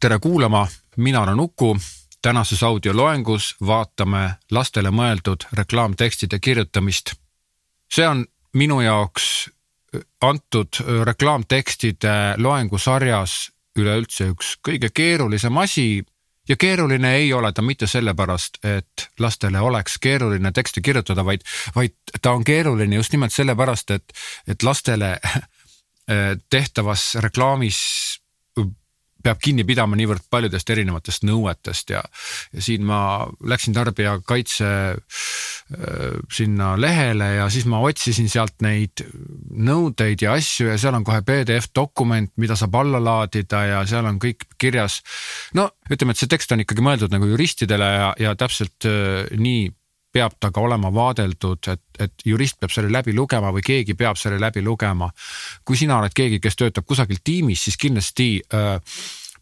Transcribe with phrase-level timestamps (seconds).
[0.00, 1.76] tere kuulama, mina olen Uku.
[2.22, 7.12] tänases audioloengus vaatame lastele mõeldud reklaamtekstide kirjutamist.
[7.94, 9.50] see on minu jaoks
[10.20, 10.68] antud
[11.04, 16.04] reklaamtekstide loengusarjas üleüldse üks kõige keerulisem asi
[16.48, 21.40] ja keeruline ei ole ta mitte sellepärast, et lastele oleks keeruline teksti kirjutada, vaid,
[21.76, 24.12] vaid ta on keeruline just nimelt sellepärast, et,
[24.46, 25.20] et lastele
[26.50, 27.78] tehtavas reklaamis
[29.24, 32.02] peab kinni pidama niivõrd paljudest erinevatest nõuetest ja,
[32.54, 33.00] ja siin ma
[33.50, 39.02] läksin tarbijakaitse äh, sinna lehele ja siis ma otsisin sealt neid
[39.50, 44.06] nõudeid ja asju ja seal on kohe PDF dokument, mida saab alla laadida ja seal
[44.08, 45.00] on kõik kirjas.
[45.58, 49.68] no ütleme, et see tekst on ikkagi mõeldud nagu juristidele ja, ja täpselt äh, nii
[50.12, 54.16] peab ta ka olema vaadeldud, et, et jurist peab selle läbi lugema või keegi peab
[54.16, 55.10] selle läbi lugema.
[55.64, 58.78] kui sina oled keegi, kes töötab kusagil tiimis, siis kindlasti äh,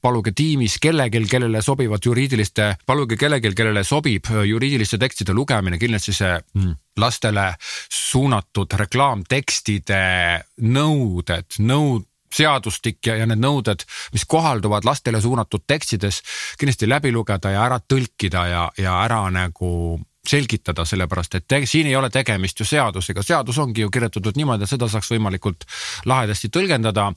[0.02, 6.14] paluge tiimis kellelgi, kellele sobivad juriidiliste, paluge kellelgi, kellele sobib äh, juriidiliste tekstide lugemine, kindlasti
[6.16, 7.52] see mm, lastele
[7.92, 10.02] suunatud reklaamtekstide
[10.66, 16.20] nõuded, nõud seadustik ja, ja need nõuded, mis kohalduvad lastele suunatud tekstides
[16.58, 19.70] kindlasti läbi lugeda ja ära tõlkida ja, ja ära nagu
[20.28, 24.66] selgitada, sellepärast et te, siin ei ole tegemist ju seadusega, seadus ongi ju kirjutatud niimoodi,
[24.66, 25.66] et seda saaks võimalikult
[26.04, 27.12] lahedasti tõlgendada.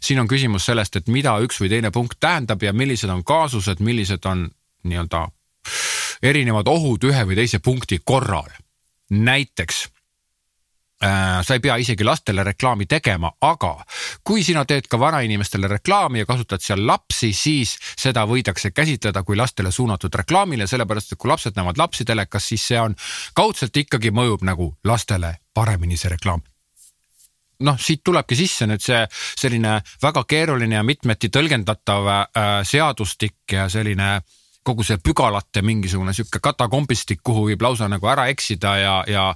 [0.00, 3.80] siin on küsimus sellest, et mida üks või teine punkt tähendab ja millised on kaasused,
[3.80, 4.48] millised on
[4.84, 5.26] nii-öelda
[6.22, 8.48] erinevad ohud ühe või teise punkti korral.
[9.10, 9.88] näiteks
[11.00, 13.74] sa ei pea isegi lastele reklaami tegema, aga
[14.24, 19.36] kui sina teed ka vanainimestele reklaami ja kasutad seal lapsi, siis seda võidakse käsitleda kui
[19.36, 22.96] lastele suunatud reklaamile, sellepärast et kui lapsed näevad lapsi telekas, siis see on
[23.36, 26.40] kaudselt ikkagi mõjub nagu lastele paremini see reklaam.
[27.60, 32.26] Noh, siit tulebki sisse nüüd see selline väga keeruline ja mitmeti tõlgendatav äh,
[32.68, 34.18] seadustik ja selline
[34.66, 39.26] kogu see pügalate mingisugune sihuke katakompistik, kuhu võib lausa nagu ära eksida ja, ja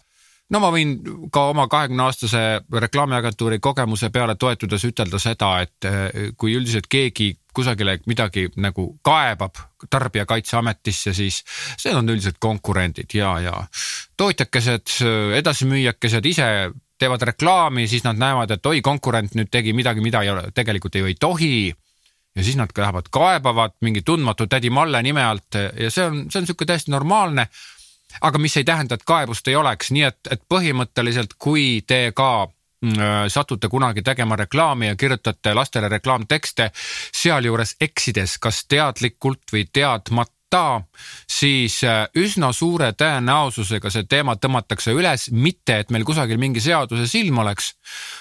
[0.51, 0.97] no ma võin
[1.33, 2.43] ka oma kahekümne aastase
[2.85, 9.59] reklaamiagentuuri kogemuse peale toetudes ütelda seda, et eh, kui üldiselt keegi kusagile midagi nagu kaebab
[9.91, 11.41] Tarbijakaitseametisse, siis
[11.85, 13.57] need on üldiselt konkurendid ja, ja
[14.21, 14.93] tootjakesed,
[15.41, 16.47] edasimüüjakesed ise
[17.01, 21.01] teevad reklaami, siis nad näevad, et oi, konkurent nüüd tegi midagi, mida ei ole, tegelikult
[21.01, 21.71] ju ei tohi.
[22.37, 26.39] Ja siis nad lähevad kaebavad mingi tundmatu tädi Malle nime alt ja see on, see
[26.39, 27.49] on niisugune täiesti normaalne
[28.21, 32.47] aga mis ei tähenda, et kaebust ei oleks, nii et, et põhimõtteliselt, kui te ka
[32.47, 36.71] mm, äh, satute kunagi tegema reklaami ja kirjutate lastele reklaamtekste,
[37.23, 40.83] sealjuures eksides kas teadlikult või teadmata ta,
[41.31, 47.07] siis äh, üsna suure tõenäosusega see teema tõmmatakse üles, mitte et meil kusagil mingi seaduse
[47.11, 47.73] silm oleks.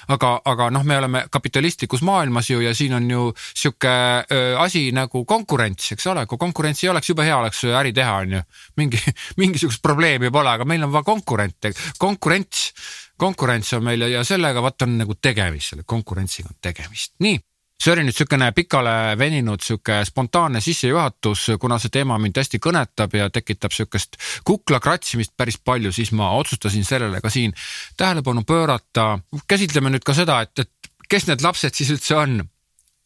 [0.08, 4.92] aga, aga noh, me oleme kapitalistlikus maailmas ju ja siin on ju sihuke äh, asi
[4.96, 8.46] nagu konkurents, eks ole, kui konkurentsi ei oleks, jube hea oleks äri teha, on ju.
[8.78, 9.02] mingi,
[9.42, 12.72] mingisugust probleemi pole, aga meil on vaja konkurente, konkurents
[13.20, 17.40] konkurents on meil ja sellega vaat on nagu tegemist, selle konkurentsiga on tegemist, nii
[17.80, 23.16] see oli nüüd niisugune pikale veninud sihuke spontaanne sissejuhatus, kuna see teema mind hästi kõnetab
[23.16, 24.18] ja tekitab sihukest
[24.48, 27.54] kukla kratsimist päris palju, siis ma otsustasin sellele ka siin
[27.98, 29.20] tähelepanu pöörata.
[29.48, 32.44] käsitleme nüüd ka seda, et, et kes need lapsed siis üldse on.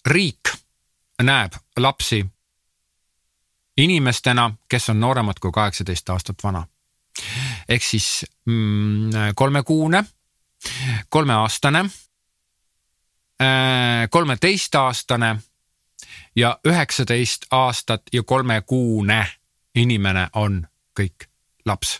[0.05, 0.49] riik
[1.23, 2.25] näeb lapsi
[3.77, 6.67] inimestena, kes on nooremad kui kaheksateist aastat vana.
[7.69, 10.03] ehk siis mm, kolmekuune,
[11.09, 11.85] kolmeaastane
[14.09, 15.35] kolmeteistaastane
[16.35, 19.25] ja üheksateist aastat ja kolmekuune
[19.75, 20.61] inimene on
[20.99, 21.27] kõik
[21.65, 21.99] laps.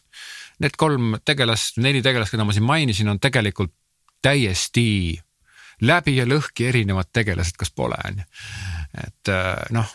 [0.60, 3.74] Need kolm tegelast, neli tegelast, keda ma siin mainisin, on tegelikult
[4.22, 5.20] täiesti
[5.82, 8.26] läbi ja lõhki erinevad tegelased, kas pole, on ju.
[9.04, 9.90] et äh, noh,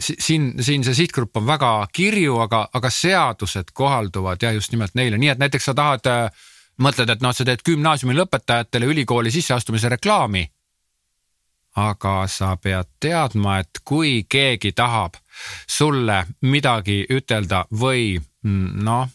[0.00, 5.20] siin, siin see sihtgrupp on väga kirju, aga, aga seadused kohalduvad ja just nimelt neile,
[5.20, 6.46] nii et näiteks sa tahad äh,
[6.82, 10.48] mõtled, et noh, sa teed gümnaasiumi lõpetajatele ülikooli sisseastumise reklaami
[11.74, 15.16] aga sa pead teadma, et kui keegi tahab
[15.66, 19.08] sulle midagi ütelda või mm, noh,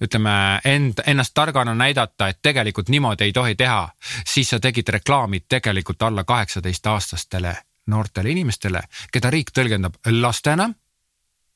[0.00, 3.88] ütleme end, ennast targana näidata, et tegelikult niimoodi ei tohi teha,
[4.26, 7.56] siis sa tegid reklaami tegelikult alla kaheksateist aastastele
[7.88, 8.82] noortele inimestele,
[9.12, 10.68] keda riik tõlgendab lastena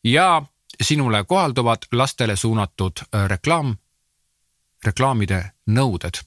[0.04, 0.42] ja
[0.80, 3.76] sinule kohalduvad lastele suunatud äh, reklaam,
[4.84, 6.20] reklaamide nõuded.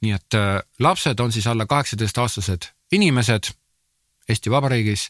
[0.00, 3.52] nii et äh, lapsed on siis alla kaheksateist aastased inimesed
[4.28, 5.08] Eesti Vabariigis.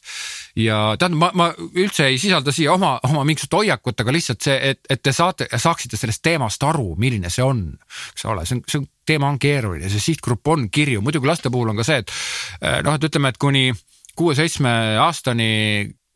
[0.57, 4.57] ja tähendab, ma, ma üldse ei sisalda siia oma, oma mingisugust hoiakut, aga lihtsalt see,
[4.73, 7.67] et, et te saate, saaksite sellest teemast aru, milline see on,
[8.13, 11.53] eks ole, see on, see on, teema on keeruline, see sihtgrupp on kirju, muidugi laste
[11.53, 12.17] puhul on ka see, et
[12.61, 13.69] eh, noh, et ütleme, et kuni
[14.17, 14.73] kuue-seitsme
[15.05, 15.53] aastani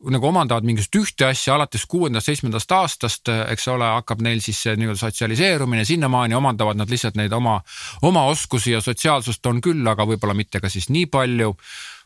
[0.09, 4.97] nagu omandavad mingisugust ühte asja alates kuuendast-seitsmendast aastast, eks ole, hakkab neil siis see nii-öelda
[5.03, 7.59] sotsialiseerumine, sinnamaani omandavad nad lihtsalt neid oma,
[8.07, 11.53] oma oskusi ja sotsiaalsust on küll, aga võib-olla mitte ka siis nii palju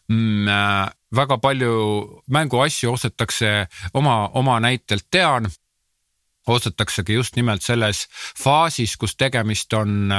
[0.10, 0.48] mm,.
[0.48, 5.48] Äh, väga palju mänguasju ostetakse oma, oma näitelt tean
[6.48, 8.06] ostetaksegi just nimelt selles
[8.38, 10.12] faasis, kus tegemist on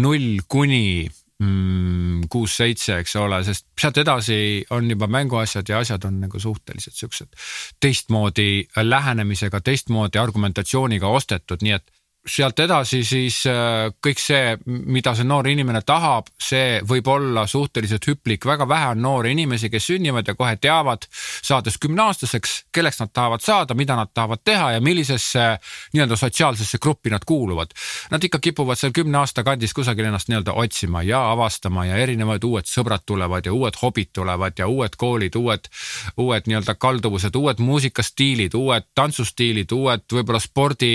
[0.00, 1.08] null kuni
[1.42, 4.38] mm, kuus-seitse, eks ole, sest sealt edasi
[4.76, 7.36] on juba mänguasjad ja asjad on nagu suhteliselt siuksed
[7.80, 11.92] teistmoodi lähenemisega, teistmoodi argumentatsiooniga ostetud, nii et
[12.26, 18.06] sealt edasi siis äh, kõik see, mida see noor inimene tahab, see võib olla suhteliselt
[18.10, 23.12] hüplik, väga vähe on noori inimesi, kes sünnivad ja kohe teavad, saades kümneaastaseks, kelleks nad
[23.14, 25.46] tahavad saada, mida nad tahavad teha ja millisesse
[25.94, 27.74] nii-öelda sotsiaalsesse gruppi nad kuuluvad.
[28.10, 32.44] Nad ikka kipuvad seal kümne aasta kandis kusagil ennast nii-öelda otsima ja avastama ja erinevad
[32.44, 35.70] uued sõbrad tulevad ja uued hobid tulevad ja uued koolid, uued,
[36.16, 40.94] uued nii-öelda kalduvused, uued muusikastiilid, uued tantsustiilid, uued võib-olla spordi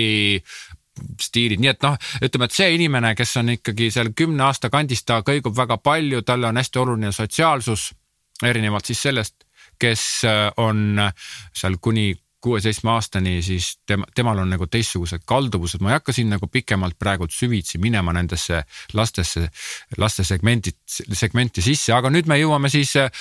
[1.22, 5.06] stiilid, nii et noh, ütleme, et see inimene, kes on ikkagi seal kümne aasta kandis,
[5.08, 7.92] ta kõigub väga palju, talle on hästi oluline sotsiaalsus,
[8.44, 9.46] erinevalt siis sellest,
[9.82, 11.00] kes äh, on
[11.54, 12.12] seal kuni
[12.42, 16.98] kuue-seitsme aastani, siis tema, temal on nagu teistsugused kalduvused, ma ei hakka siin nagu pikemalt
[17.00, 18.64] praegu süvitsi minema nendesse
[18.98, 19.46] lastesse,
[20.02, 23.12] laste segmendid, segmenti sisse, aga nüüd me jõuame siis äh,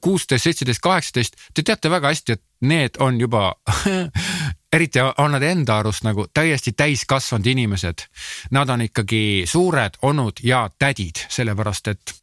[0.00, 1.36] kuusteist, seitseteist, kaheksateist.
[1.54, 3.50] Te teate väga hästi, et need on juba
[4.72, 8.06] eriti on nad enda arust nagu täiesti täiskasvanud inimesed.
[8.50, 12.14] Nad on ikkagi suured onud ja tädid, sellepärast et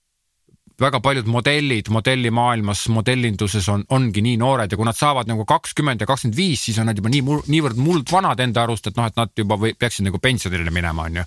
[0.81, 6.01] väga paljud modellid modellimaailmas, modellinduses on, ongi nii noored ja kui nad saavad nagu kakskümmend
[6.01, 9.17] ja kakskümmend viis, siis on nad juba nii, niivõrd muldvanad enda arust, et noh, et
[9.17, 11.25] nad juba või, peaksid nagu pensionile minema, on ju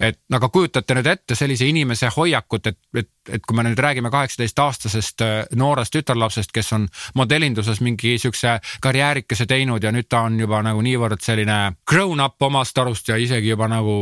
[0.00, 4.10] et aga kujutate nüüd ette sellise inimese hoiakut, et, et, et kui me nüüd räägime
[4.10, 10.40] kaheksateistaastasest äh, noorest tütarlapsest, kes on modellinduses mingi siukse karjäärikese teinud ja nüüd ta on
[10.40, 13.96] juba nagu niivõrd selline grown up omast arust ja isegi juba nagu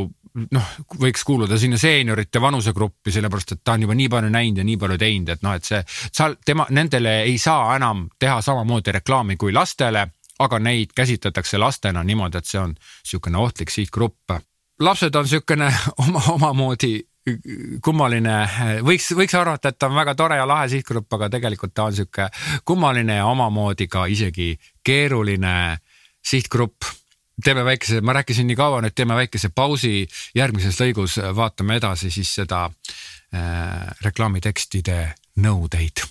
[0.56, 4.64] noh, võiks kuuluda sinna seeniorite vanusegruppi, sellepärast et ta on juba nii palju näinud ja
[4.64, 8.96] nii palju teinud, et noh, et see, seal tema, nendele ei saa enam teha samamoodi
[8.96, 10.06] reklaami kui lastele
[10.42, 14.40] aga neid käsitletakse lastena niimoodi, et see on niisugune ohtlik sihtgrupp
[14.82, 15.70] lapsed on niisugune
[16.04, 17.00] oma, omamoodi
[17.84, 18.34] kummaline,
[18.82, 21.94] võiks, võiks arvata, et ta on väga tore ja lahe sihtgrupp, aga tegelikult ta on
[21.94, 22.26] sihuke
[22.66, 25.78] kummaline ja omamoodi ka isegi keeruline
[26.24, 26.90] sihtgrupp.
[27.44, 32.34] teeme väikese, ma rääkisin nii kaua, nüüd teeme väikese pausi, järgmises lõigus vaatame edasi siis
[32.34, 36.04] seda äh, reklaamitekstide nõudeid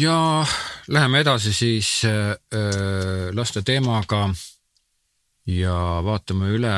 [0.00, 0.46] ja
[0.88, 4.28] läheme edasi siis äh, äh, laste teemaga
[5.46, 5.74] ja
[6.04, 6.74] vaatame üle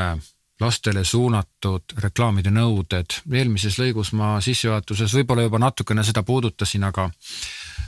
[0.60, 3.20] lastele suunatud reklaamide nõuded.
[3.32, 7.08] eelmises lõigus ma sissejuhatuses võib-olla juba natukene seda puudutasin, aga,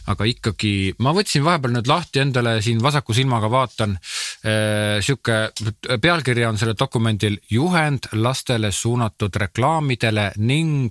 [0.09, 4.32] aga ikkagi ma võtsin vahepeal nüüd lahti endale siin vasaku silmaga vaatan äh,.
[4.43, 5.35] Sihuke
[6.03, 10.91] pealkiri on sellel dokumendil juhend lastele suunatud reklaamidele ning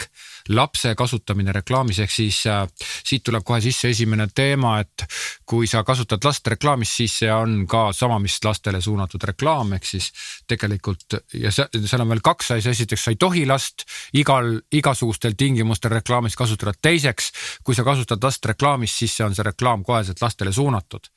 [0.49, 5.05] lapse kasutamine reklaamis, ehk siis äh, siit tuleb kohe sisse esimene teema, et
[5.45, 9.87] kui sa kasutad last reklaamis, siis see on ka sama, mis lastele suunatud reklaam, ehk
[9.87, 10.11] siis
[10.47, 13.85] tegelikult ja seal on veel kaks asja, esiteks sa ei tohi last
[14.17, 17.31] igal, igasugustel tingimustel reklaamis kasutada, teiseks
[17.63, 21.11] kui sa kasutad last reklaamis, siis see on see reklaam koheselt lastele suunatud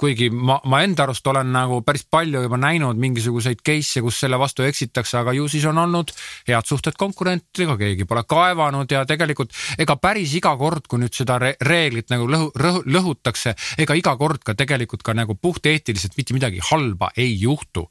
[0.00, 4.38] kuigi ma, ma enda arust olen nagu päris palju juba näinud mingisuguseid case'e, kus selle
[4.40, 6.12] vastu eksitakse, aga ju siis on olnud
[6.48, 11.40] head suhted konkurentidega, keegi pole kaevanud ja tegelikult ega päris iga kord, kui nüüd seda
[11.42, 16.36] re reeglit nagu lõhu, lõhu, lõhutakse, ega iga kord ka tegelikult ka nagu puhteetiliselt mitte
[16.36, 17.88] midagi halba ei juhtu.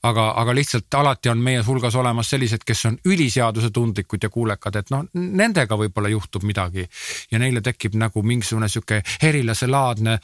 [0.00, 4.92] Aga, aga lihtsalt alati on meie hulgas olemas sellised, kes on üliseadusetundlikud ja kuulekad, et
[4.94, 6.86] noh, nendega võib-olla juhtub midagi
[7.30, 10.16] ja neile tekib nagu mingisugune sihuke herilaselaadne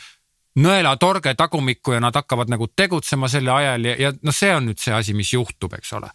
[0.56, 4.80] nõelatorge tagumikku ja nad hakkavad nagu tegutsema selle ajal ja, ja noh, see on nüüd
[4.82, 6.10] see asi, mis juhtub, eks ole.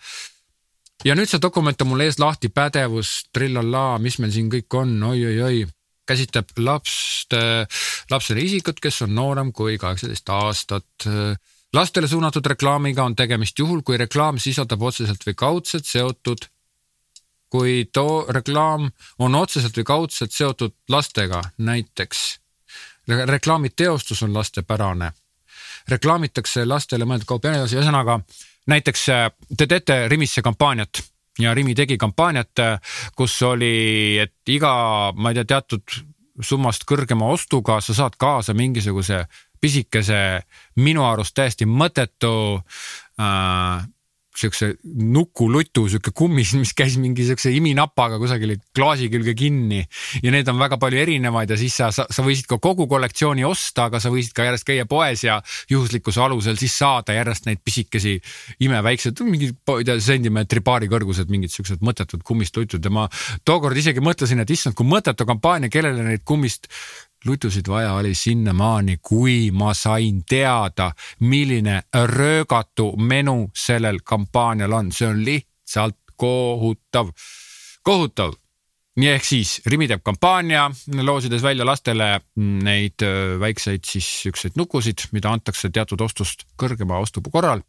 [1.05, 4.97] ja nüüd see dokument on mul ees lahti, pädevus, trillallaa, mis meil siin kõik on
[5.11, 5.67] oi,, oi-oi-oi
[6.11, 7.41] käsitleb lapste,
[8.11, 11.05] lapsele isikut, kes on noorem kui kaheksateist aastat.
[11.73, 16.49] lastele suunatud reklaamiga on tegemist juhul, kui reklaam sisaldab otseselt või kaudselt seotud
[17.51, 22.40] kui too reklaam on otseselt või kaudselt seotud lastega, näiteks
[23.25, 25.11] reklaamiteostus on lastepärane.
[25.89, 28.19] reklaamitakse lastele mõeldud kaupa ja nii edasi, ühesõnaga
[28.67, 31.01] näiteks äh, te teete Rimisse kampaaniat
[31.39, 34.73] ja Rimi tegi kampaaniat, äh, kus oli, et iga,
[35.15, 36.01] ma ei tea, teatud
[36.41, 39.25] summast kõrgema ostuga sa saad kaasa mingisuguse
[39.61, 40.41] pisikese,
[40.81, 43.87] minu arust täiesti mõttetu äh,
[44.37, 49.83] siukse nukulutu sihuke kummis, mis käis mingi siukse iminapaga kusagil klaasi külge kinni.
[50.23, 53.45] ja need on väga palju erinevaid ja siis sa, sa, sa võisid ka kogu kollektsiooni
[53.47, 57.61] osta, aga sa võisid ka järjest käia poes ja juhuslikkuse alusel siis saada järjest neid
[57.63, 58.17] pisikesi
[59.81, 63.07] ei tea, sentimeetri paari kõrgused, mingid siuksed mõttetud kummist lutud ja ma
[63.47, 66.69] tookord isegi mõtlesin, et issand, kui mõttetu kampaania, kellele neid kummist
[67.25, 75.07] lutusid vaja oli sinnamaani, kui ma sain teada, milline röögatu menu sellel kampaanial on, see
[75.07, 77.11] on lihtsalt kohutav,
[77.83, 78.33] kohutav.
[78.95, 80.65] Nii ehk siis Rimi teeb kampaania,
[81.01, 83.05] loosides välja lastele neid
[83.39, 87.61] väikseid siis siukseid nukusid, mida antakse teatud ostust kõrgema ostupuu korral.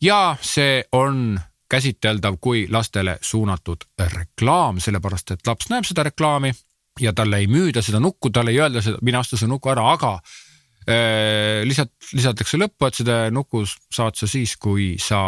[0.00, 6.52] ja see on käsiteldav kui lastele suunatud reklaam, sellepärast et laps näeb seda reklaami
[7.00, 9.84] ja talle ei müüda seda nukku, talle ei öelda seda, mine osta see nuku ära,
[9.94, 15.20] aga äh, lihtsalt lisatakse lõppu, et seda nuku saad sa siis, kui sa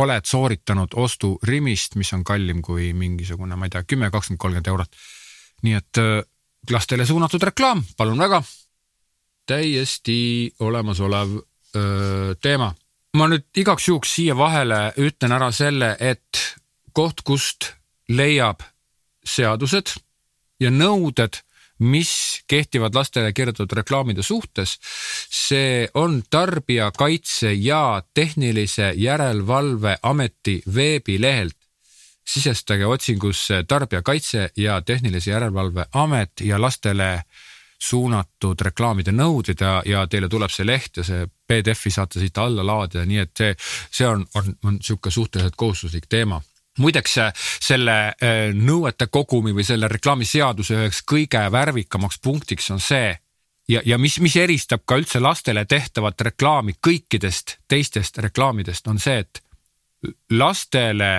[0.00, 4.70] oled sooritanud ostu Rimist, mis on kallim kui mingisugune, ma ei tea, kümme, kakskümmend, kolmkümmend
[4.70, 5.00] eurot.
[5.66, 6.20] nii et äh,
[6.70, 8.42] lastele suunatud reklaam, palun väga.
[9.46, 11.30] täiesti olemasolev
[11.74, 12.74] öö, teema.
[13.16, 16.38] ma nüüd igaks juhuks siia vahele ütlen ära selle, et
[16.92, 17.72] koht, kust
[18.08, 18.62] leiab
[19.26, 19.96] seadused
[20.60, 21.40] ja nõuded,
[21.80, 24.78] mis kehtivad lastele kirjutatud reklaamide suhtes.
[25.30, 31.56] see on Tarbijakaitse ja Tehnilise Järelevalve Ameti veebilehelt.
[32.24, 37.22] sisestage otsingusse Tarbijakaitse ja Tehnilise Järelevalve Amet ja lastele
[37.78, 42.66] suunatud reklaamide nõuded ja, ja teile tuleb see leht ja see PDF-i saate siit alla
[42.66, 43.54] laadida, nii et see,
[43.90, 46.42] see on, on, on niisugune suhteliselt kohustuslik teema
[46.80, 47.16] muideks
[47.60, 53.12] selle äh, nõuete kogumi või selle reklaamiseaduse üheks kõige värvikamaks punktiks on see
[53.68, 59.20] ja, ja mis, mis eristab ka üldse lastele tehtavat reklaami kõikidest teistest reklaamidest, on see,
[59.20, 59.42] et
[60.30, 61.12] lastele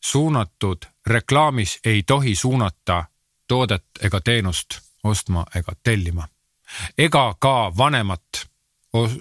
[0.00, 3.04] suunatud reklaamis ei tohi suunata
[3.48, 6.28] toodet ega teenust ostma ega tellima
[6.98, 8.46] ega ka vanemat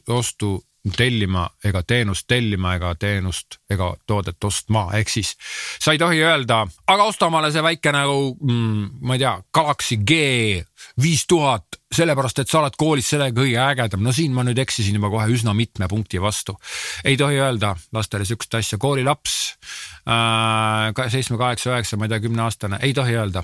[0.08, 5.34] ostu tellima ega teenust tellima ega teenust ega toodet ostma, ehk siis
[5.82, 9.98] sa ei tohi öelda, aga osta omale see väike nagu mm, ma ei tea, Galaxy
[9.98, 10.20] G
[11.02, 14.04] viis tuhat, sellepärast et sa oled koolis sellega kõige ägedam.
[14.04, 16.58] no siin ma nüüd eksisin juba kohe üsna mitme punkti vastu.
[17.04, 19.36] ei tohi öelda lastele sihukest asja, koolilaps
[20.08, 23.44] äh, seitsme, kaheksa, üheksa, ma ei tea, kümneaastane, ei tohi öelda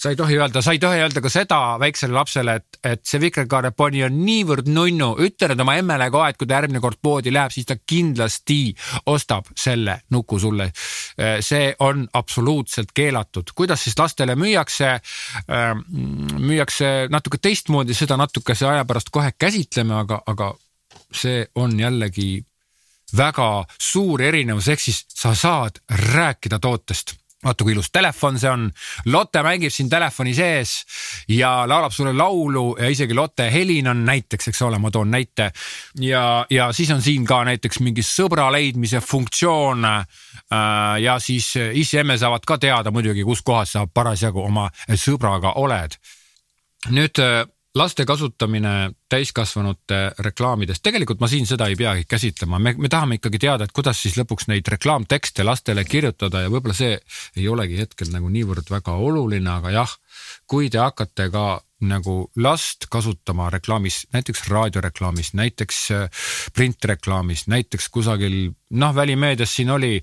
[0.00, 3.20] sa ei tohi öelda, sa ei tohi öelda ka seda väiksele lapsele, et, et see
[3.20, 7.32] vikerkaareponi on niivõrd nunnu, ütle nüüd oma emmele ka, et kui ta järgmine kord poodi
[7.34, 8.72] läheb, siis ta kindlasti
[9.12, 10.70] ostab selle nuku sulle.
[11.44, 14.96] see on absoluutselt keelatud, kuidas siis lastele müüakse?
[16.40, 20.54] müüakse natuke teistmoodi, seda natukese aja pärast kohe käsitleme, aga, aga
[21.12, 22.44] see on jällegi
[23.16, 28.66] väga suur erinevus, ehk siis sa saad rääkida tootest vaata kui ilus telefon see on.
[29.12, 30.74] Lotte mängib siin telefoni sees
[31.28, 35.50] ja laulab sulle laulu ja isegi Lotte helin on näiteks, eks ole, ma toon näite.
[36.00, 39.84] ja, ja siis on siin ka näiteks mingi sõbra leidmise funktsioon.
[39.84, 45.96] Äh, ja siis ise-emme saavad ka teada muidugi, kus kohas sa parasjagu oma sõbraga oled.
[46.90, 47.18] nüüd
[47.74, 53.38] laste kasutamine täiskasvanute reklaamides, tegelikult ma siin seda ei peagi käsitlema, me, me tahame ikkagi
[53.46, 56.96] teada, et kuidas siis lõpuks neid reklaamtekste lastele kirjutada ja võib-olla see
[57.36, 59.94] ei olegi hetkel nagu niivõrd väga oluline, aga jah,
[60.50, 61.46] kui te hakkate ka
[61.80, 69.94] nagu last kasutama reklaamis, näiteks raadioreklaamis, näiteks äh, printreklaamis, näiteks kusagil noh, välimeedias siin oli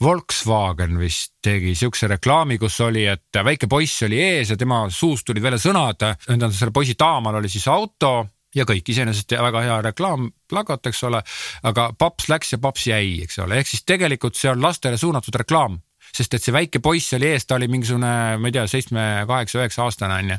[0.00, 5.26] Volkswagen vist tegi siukse reklaami, kus oli, et väike poiss oli ees ja tema suust
[5.28, 8.14] tulid välja sõnad, tähendab selle poisi taamal oli siis auto
[8.56, 11.20] ja kõik iseenesest väga hea reklaamplakat, eks ole.
[11.62, 15.36] aga paps läks ja paps jäi, eks ole, ehk siis tegelikult see on lastele suunatud
[15.44, 15.78] reklaam
[16.16, 19.60] sest et see väike poiss oli ees, ta oli mingisugune, ma ei tea, seitsme, kaheksa,
[19.60, 20.38] üheksa aastane onju.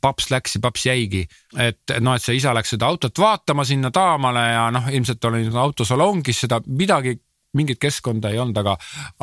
[0.00, 1.26] paps läks ja paps jäigi,
[1.58, 5.44] et noh, et see isa läks seda autot vaatama sinna taamale ja noh, ilmselt oli
[5.50, 7.18] autosalongis seda midagi
[7.54, 8.76] mingit keskkonda ei olnud, aga,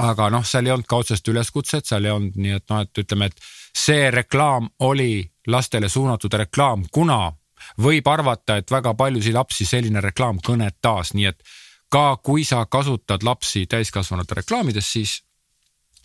[0.04, 3.04] aga noh, seal ei olnud ka otsest üleskutset, seal ei olnud, nii et noh, et
[3.04, 7.32] ütleme, et see reklaam oli lastele suunatud reklaam, kuna
[7.82, 11.42] võib arvata, et väga paljusid lapsi selline reklaam kõnetas, nii et
[11.90, 15.22] ka kui sa kasutad lapsi täiskasvanute reklaamides, siis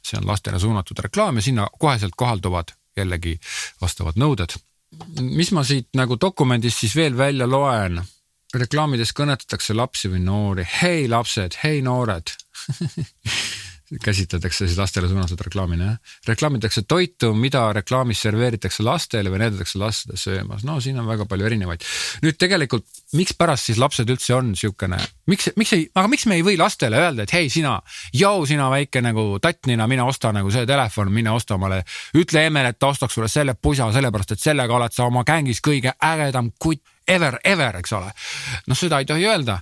[0.02, 3.38] see on lastele suunatud reklaam ja sinna koheselt kohalduvad jällegi
[3.80, 4.56] vastavad nõuded.
[5.20, 8.02] mis ma siit nagu dokumendist siis veel välja loen?
[8.54, 12.34] Reklaamides kõnetatakse lapsi või noori, hei lapsed, hei noored
[14.04, 15.96] käsitletakse siis lastele suunatud reklaamina jah.
[16.28, 21.46] reklaamitakse toitu, mida reklaamis serveeritakse lastele või näidatakse lastele söömas, no siin on väga palju
[21.46, 21.84] erinevaid.
[22.22, 26.46] nüüd tegelikult, mikspärast siis lapsed üldse on siukene, miks, miks ei, aga miks me ei
[26.46, 27.78] või lastele öelda, et hei sina,
[28.12, 31.82] joo sina väike nagu tattnina, mine osta nagu see telefon, mine osta omale.
[32.16, 35.60] ütle emmele, et ta ostaks sulle selle pusa, sellepärast et sellega oled sa oma gängis
[35.60, 38.12] kõige ägedam kutt ever, ever, eks ole.
[38.66, 39.60] noh, seda ei tohi öelda.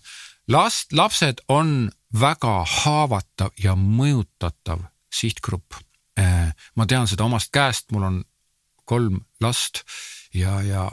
[0.49, 4.83] last, lapsed on väga haavatav ja mõjutatav
[5.13, 5.75] sihtgrupp.
[6.19, 8.25] Äh, ma tean seda omast käest, mul on
[8.85, 9.85] kolm last
[10.35, 10.91] ja, ja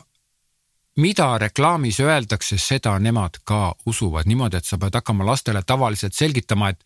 [0.97, 6.69] mida reklaamis öeldakse, seda nemad ka usuvad niimoodi, et sa pead hakkama lastele tavaliselt selgitama,
[6.69, 6.83] et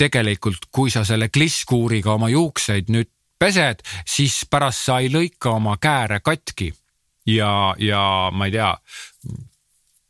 [0.00, 5.76] tegelikult, kui sa selle klisskuuriga oma juukseid nüüd pesed, siis pärast sa ei lõika oma
[5.80, 6.72] kääre katki.
[7.26, 8.70] Ja, ja ma ei tea,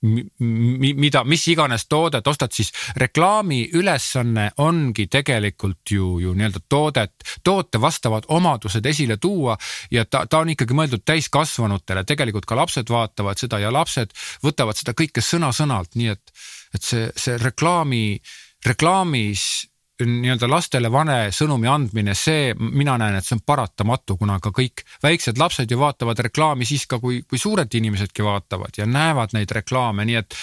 [0.02, 7.14] mida, mis iganes toodet ostad, siis reklaami ülesanne ongi tegelikult ju, ju nii-öelda toodet,
[7.44, 9.56] toote vastavad omadused esile tuua
[9.90, 14.78] ja ta, ta on ikkagi mõeldud täiskasvanutele, tegelikult ka lapsed vaatavad seda ja lapsed võtavad
[14.78, 16.34] seda kõike sõna-sõnalt, nii et,
[16.74, 18.18] et see, see reklaami,
[18.66, 19.71] reklaamis
[20.08, 24.84] nii-öelda lastele vane sõnumi andmine, see, mina näen, et see on paratamatu, kuna ka kõik
[25.02, 29.50] väiksed lapsed ju vaatavad reklaami siis ka, kui, kui suured inimesedki vaatavad ja näevad neid
[29.60, 30.38] reklaame, nii et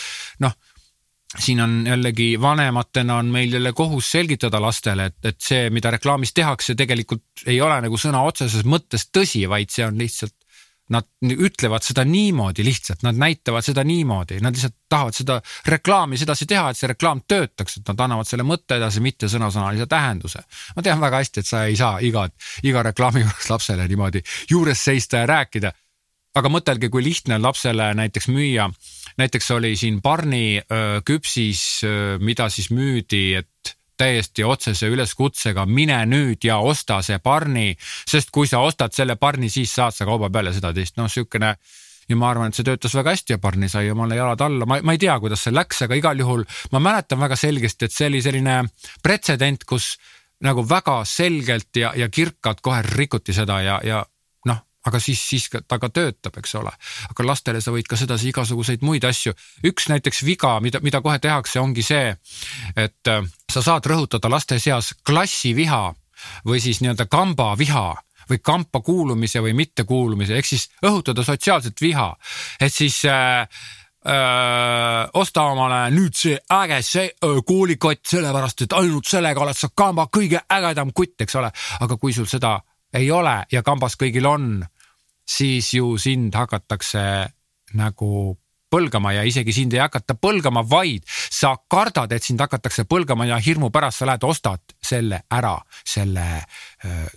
[0.45, 0.57] noh
[1.37, 6.33] siin on jällegi vanematena on meil jälle kohus selgitada lastele, et, et see, mida reklaamis
[6.33, 10.33] tehakse, tegelikult ei ole nagu sõna otseses mõttes tõsi, vaid see on lihtsalt
[10.93, 16.47] nad ütlevad seda niimoodi lihtsalt, nad näitavad seda niimoodi, nad lihtsalt tahavad seda reklaami sedasi
[16.49, 20.41] teha, et see reklaam töötaks, et nad annavad selle mõtte edasi, mitte sõnasõnalise tähenduse.
[20.75, 22.25] ma tean väga hästi, et sa ei saa iga,
[22.63, 25.71] iga reklaami juures lapsele niimoodi juures seista ja rääkida.
[26.39, 28.69] aga mõtelge, kui lihtne on lapsele näiteks müüa,
[29.17, 31.81] näiteks oli siin Barni öö, küpsis,
[32.19, 33.49] mida siis müüdi, et
[33.99, 37.73] täiesti otsese üleskutsega, mine nüüd ja osta see parni,
[38.07, 41.53] sest kui sa ostad selle parni, siis saad sa kauba peale seda teist, noh sihukene
[42.09, 44.79] ja ma arvan, et see töötas väga hästi ja Barni sai omale jalad alla, ma,
[44.83, 48.07] ma ei tea, kuidas see läks, aga igal juhul ma mäletan väga selgesti, et see
[48.09, 48.63] oli selline
[49.05, 49.93] pretsedent, kus
[50.45, 54.03] nagu väga selgelt ja, ja kirkalt kohe rikuti seda ja, ja
[54.87, 56.71] aga siis, siis ta ka töötab, eks ole.
[57.09, 59.33] aga lastele sa võid ka sedasi igasuguseid muid asju.
[59.67, 62.13] üks näiteks viga, mida, mida kohe tehakse, ongi see,
[62.75, 65.83] et äh, sa saad rõhutada laste seas klassiviha
[66.47, 67.87] või siis nii-öelda kambaviha
[68.29, 72.15] või kampa kuulumise või mittekuulumise, ehk siis õhutada sotsiaalset viha.
[72.61, 73.47] et siis äh,
[74.05, 79.57] öö, äh, osta omale nüüd see äge see öö, koolikott, sellepärast et ainult sellega oled
[79.57, 81.51] sa kamba kõige ägedam kutt, eks ole.
[81.79, 82.59] aga kui sul seda
[82.93, 84.63] ei ole ja kambas kõigil on,
[85.29, 87.01] siis ju sind hakatakse
[87.77, 88.37] nagu
[88.69, 93.39] põlgama ja isegi sind ei hakata põlgama, vaid sa kardad, et sind hakatakse põlgama ja
[93.41, 96.27] hirmu pärast sa lähed ostad selle ära, selle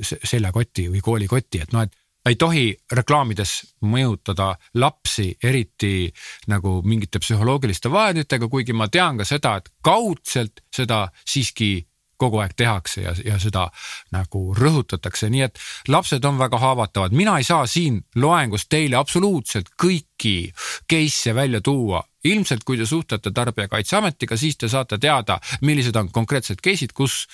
[0.00, 3.52] seljakoti või koolikoti, et noh, et ei tohi reklaamides
[3.90, 6.06] mõjutada lapsi eriti
[6.52, 11.74] nagu mingite psühholoogiliste vahenditega, kuigi ma tean ka seda, et kaudselt seda siiski
[12.22, 13.66] kogu aeg tehakse ja, ja seda
[14.14, 15.60] nagu rõhutatakse, nii et
[15.92, 20.52] lapsed on väga haavatavad, mina ei saa siin loengus teile absoluutselt kõiki
[20.90, 22.02] case'e välja tuua.
[22.24, 27.24] Ilmselt kui te suhtlete Tarbijakaitseametiga, siis te saate teada, millised on konkreetsed case'id, kus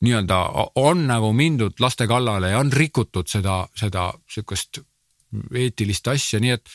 [0.00, 0.38] nii-öelda
[0.80, 4.80] on nagu mindud laste kallale ja on rikutud seda, seda sihukest
[5.54, 6.72] eetilist asja, nii et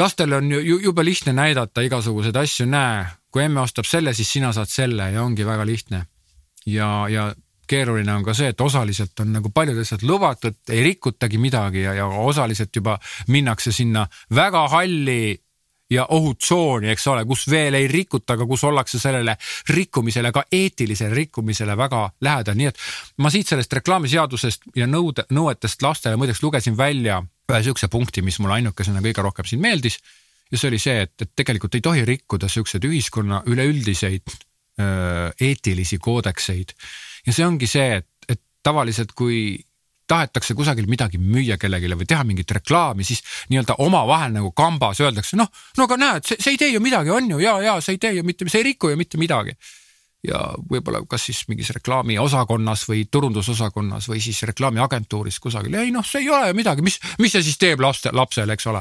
[0.00, 4.52] lastel on ju jube lihtne näidata igasuguseid asju, näe, kui emme ostab selle, siis sina
[4.52, 6.04] saad selle ja ongi väga lihtne
[6.66, 7.32] ja, ja
[7.66, 11.94] keeruline on ka see, et osaliselt on nagu paljud asjad lubatud, ei rikutagi midagi ja,
[11.94, 12.98] ja osaliselt juba
[13.28, 15.44] minnakse sinna väga halli
[15.90, 19.36] ja ohutsooni, eks ole, kus veel ei rikuta, aga kus ollakse sellele
[19.68, 22.80] rikkumisele, ka eetilisele rikkumisele väga lähedal, nii et
[23.20, 28.40] ma siit sellest reklaamiseadusest ja nõude, nõuetest lastele muideks lugesin välja ühe sihukese punkti, mis
[28.40, 30.00] mulle ainukesena kõige rohkem siin meeldis.
[30.52, 34.36] ja see oli see, et, et tegelikult ei tohi rikkuda siukseid ühiskonna üleüldiseid
[34.78, 36.72] eetilisi koodekseid.
[37.26, 39.58] ja see ongi see, et, et tavaliselt, kui
[40.06, 45.38] tahetakse kusagil midagi müüa kellelegi või teha mingit reklaami, siis nii-öelda omavahel nagu kambas öeldakse,
[45.40, 47.96] noh, no aga näed, see, see ei tee ju midagi, on ju, ja, ja see
[47.96, 49.56] ei tee ju mitte, see ei riku ju mitte midagi.
[50.24, 56.24] ja võib-olla kas siis mingis reklaamiosakonnas või turundusosakonnas või siis reklaamiagentuuris kusagil, ei noh, see
[56.24, 58.80] ei ole ju midagi, mis, mis see siis teeb laste, lapsele, eks ole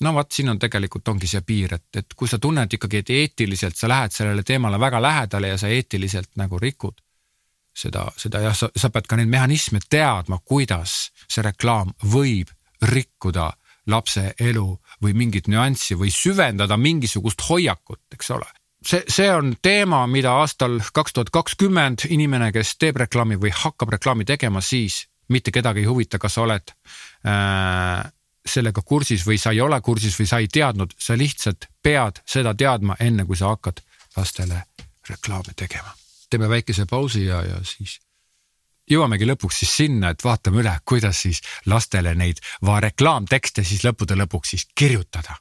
[0.00, 3.10] no vot, siin on tegelikult ongi see piir, et, et kui sa tunned ikkagi, et
[3.10, 7.00] eetiliselt sa lähed sellele teemale väga lähedale ja sa eetiliselt nagu rikud
[7.76, 12.50] seda, seda ja sa, sa pead ka neid mehhanisme teadma, kuidas see reklaam võib
[12.82, 13.50] rikkuda
[13.90, 14.66] lapse elu
[15.02, 18.48] või mingit nüanssi või süvendada mingisugust hoiakut, eks ole.
[18.86, 23.92] See, see on teema, mida aastal kaks tuhat kakskümmend inimene, kes teeb reklaami või hakkab
[23.92, 26.72] reklaami tegema, siis mitte kedagi ei huvita, kas sa oled
[27.28, 28.06] äh,
[28.50, 32.54] sellega kursis või sa ei ole kursis või sa ei teadnud, sa lihtsalt pead seda
[32.54, 33.82] teadma, enne kui sa hakkad
[34.16, 34.64] lastele
[35.08, 35.94] reklaame tegema.
[36.30, 37.98] teeme väikese pausi ja, ja siis
[38.90, 44.54] jõuamegi lõpuks siis sinna, et vaatame üle, kuidas siis lastele neid reklaamtekste siis lõppude lõpuks
[44.54, 45.38] siis kirjutada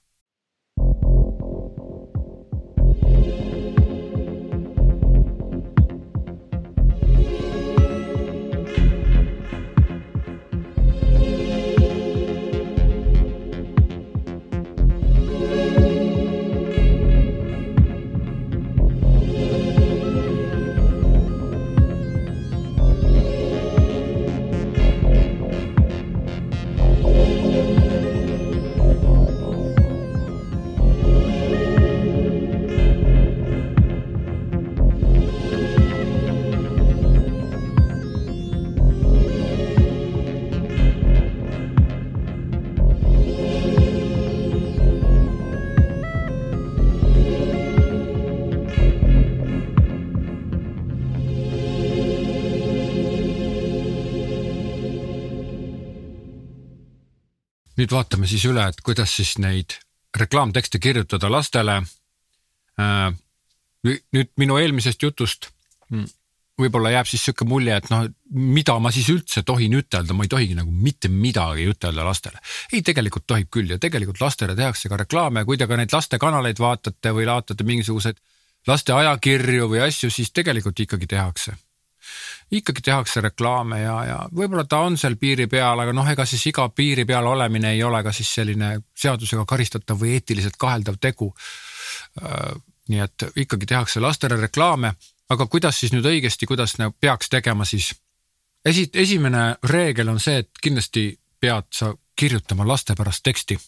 [57.89, 59.73] nüüd vaatame siis üle, et kuidas siis neid
[60.17, 61.82] reklaamtekste kirjutada lastele.
[62.80, 63.10] Äh,
[63.84, 65.49] nüüd minu eelmisest jutust
[65.89, 66.06] mm,
[66.60, 70.30] võib-olla jääb siis sihuke mulje, et noh, mida ma siis üldse tohin ütelda, ma ei
[70.32, 72.41] tohigi nagu mitte midagi ütelda lastele.
[72.73, 76.60] ei, tegelikult tohib küll ja tegelikult lastele tehakse ka reklaame, kui te ka neid lastekanaleid
[76.60, 78.19] vaatate või vaatate mingisuguseid
[78.67, 81.56] laste ajakirju või asju, siis tegelikult ikkagi tehakse
[82.51, 86.45] ikkagi tehakse reklaame ja, ja võib-olla ta on seal piiri peal, aga noh, ega siis
[86.49, 91.32] iga piiri peal olemine ei ole ka siis selline seadusega karistatav või eetiliselt kaheldav tegu.
[92.23, 92.51] Äh,
[92.89, 94.93] nii et ikkagi tehakse lastele reklaame,
[95.29, 97.93] aga kuidas siis nüüd õigesti, kuidas peaks tegema siis?
[98.65, 103.60] esi-, esimene reegel on see, et kindlasti pead sa kirjutama laste pärast teksti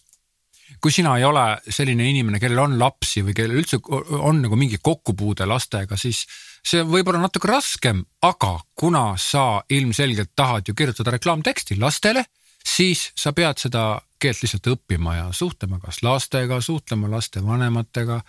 [0.81, 3.77] kui sina ei ole selline inimene, kellel on lapsi või kellel üldse
[4.17, 6.23] on nagu mingi kokkupuude lastega, siis
[6.65, 12.25] see võib olla natuke raskem, aga kuna sa ilmselgelt tahad ju kirjutada reklaamteksti lastele,
[12.65, 13.85] siis sa pead seda
[14.21, 18.21] keelt lihtsalt õppima ja suhtlema kas lastega, suhtlema laste vanematega,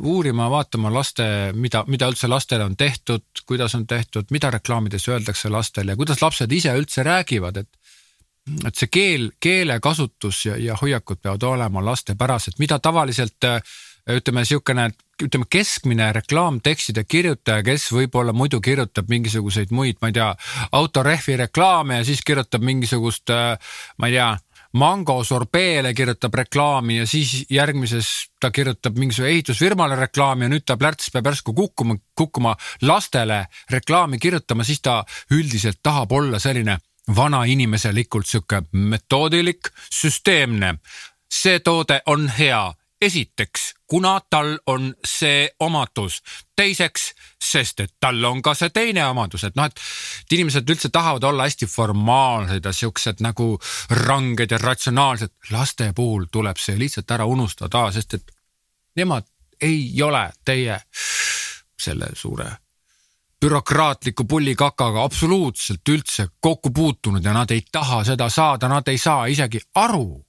[0.00, 1.24] uurima, vaatama laste,
[1.56, 6.22] mida, mida üldse lastele on tehtud, kuidas on tehtud, mida reklaamides öeldakse lastele ja kuidas
[6.22, 7.80] lapsed ise üldse räägivad, et
[8.68, 13.46] et see keel, keelekasutus ja, ja hoiakud peavad olema lastepärased, mida tavaliselt
[14.10, 14.88] ütleme niisugune,
[15.22, 20.32] ütleme keskmine reklaamtekstide kirjutaja, kes võib-olla muidu kirjutab mingisuguseid muid, ma ei tea,
[20.72, 23.32] autorehvi reklaame ja siis kirjutab mingisugust,
[23.98, 24.34] ma ei tea
[24.74, 28.08] mango sorbeele kirjutab reklaami ja siis järgmises
[28.40, 34.18] ta kirjutab mingisuguse ehitusfirmale reklaami ja nüüd ta plärts peab järsku kukkuma, kukkuma lastele reklaami
[34.18, 36.78] kirjutama, siis ta üldiselt tahab olla selline
[37.16, 40.78] vanainimeselikult sihuke metoodilik, süsteemne.
[41.34, 46.22] see toode on hea, esiteks, kuna tal on see omadus,
[46.56, 47.12] teiseks,
[47.44, 49.80] sest et tal on ka see teine omadus, et noh, et.
[50.32, 53.58] inimesed üldse tahavad olla hästi formaalsed ja siuksed nagu
[53.90, 58.36] ranged ja ratsionaalsed, laste puhul tuleb see lihtsalt ära unustada, sest et
[58.96, 59.28] nemad
[59.60, 60.80] ei ole teie
[61.78, 62.50] selle suure
[63.44, 69.26] bürokraatliku pullikakaga absoluutselt üldse kokku puutunud ja nad ei taha seda saada, nad ei saa
[69.26, 70.24] isegi aru.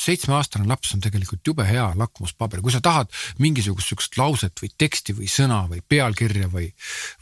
[0.00, 5.14] Seitsmeaastane laps on tegelikult jube hea lakmuspaber, kui sa tahad mingisugust sihukest lauset või teksti
[5.18, 6.72] või sõna või pealkirja või,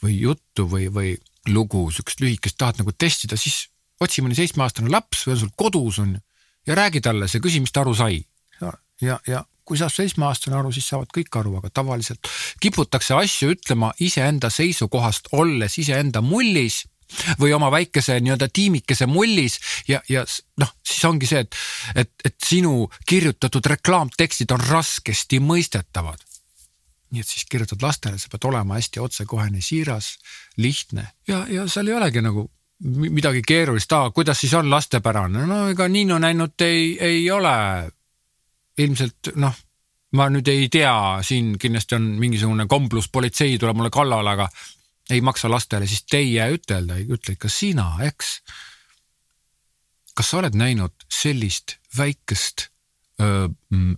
[0.02, 1.14] või juttu või, või
[1.48, 3.66] lugu, sihukest lühikest tahad nagu testida, siis
[4.00, 6.24] otsi mõni seitsmeaastane laps või on sul kodus on ju
[6.66, 8.20] ja räägi talle see, küsi, mis ta aru sai.
[8.60, 12.26] ja, ja, ja kui saab seitsmeaastane aru, siis saavad kõik aru, aga tavaliselt
[12.62, 16.82] kiputakse asju ütlema iseenda seisukohast, olles iseenda mullis
[17.40, 20.24] või oma väikese nii-öelda tiimikese mullis ja, ja
[20.60, 21.56] noh, siis ongi see, et,
[21.94, 26.22] et, et sinu kirjutatud reklaamtekstid on raskesti mõistetavad.
[27.10, 30.12] nii et siis kirjutad lastele, sa pead olema hästi otsekohene, siiras,
[30.56, 31.08] lihtne.
[31.28, 32.46] Ja, ja seal ei olegi nagu
[32.80, 37.90] midagi keerulist, aa, kuidas siis on lastepärane, no ega Niinu näinud ei, ei ole.
[38.78, 39.56] Ilmselt noh,
[40.16, 44.46] ma nüüd ei tea, siin kindlasti on mingisugune komplus, politsei tuleb mulle kallale, aga
[45.10, 48.40] ei maksa lastele siis teie ütelda, ütle ikka sina, eks.
[50.14, 52.68] kas sa oled näinud sellist väikest
[53.20, 53.48] öö,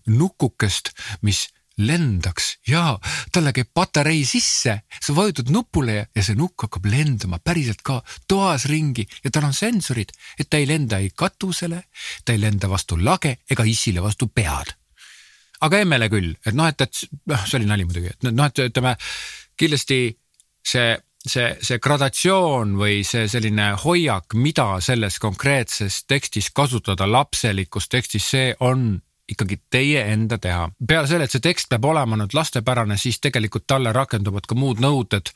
[0.07, 1.49] nukukest, mis
[1.79, 2.99] lendaks ja
[3.33, 8.01] talle käib patarei sisse, sa vajutad nupule ja, ja see nukk hakkab lendama päriselt ka
[8.29, 11.83] toas ringi ja tal on sensorid, et ta ei lenda ei katusele,
[12.25, 14.77] ta ei lenda vastu lage ega issile vastu pead.
[15.63, 18.65] aga emmele küll, et noh, et, et noh, see oli nali muidugi, et noh, et
[18.67, 18.97] ütleme
[19.57, 20.01] kindlasti
[20.65, 20.97] see
[21.29, 28.53] see, see gradatsioon või see selline hoiak, mida selles konkreetses tekstis kasutada, lapselikus tekstis, see
[28.61, 29.01] on
[29.33, 30.69] ikkagi teie enda teha.
[30.89, 34.83] peale selle, et see tekst peab olema nüüd lastepärane, siis tegelikult talle rakenduvad ka muud
[34.83, 35.33] nõuded.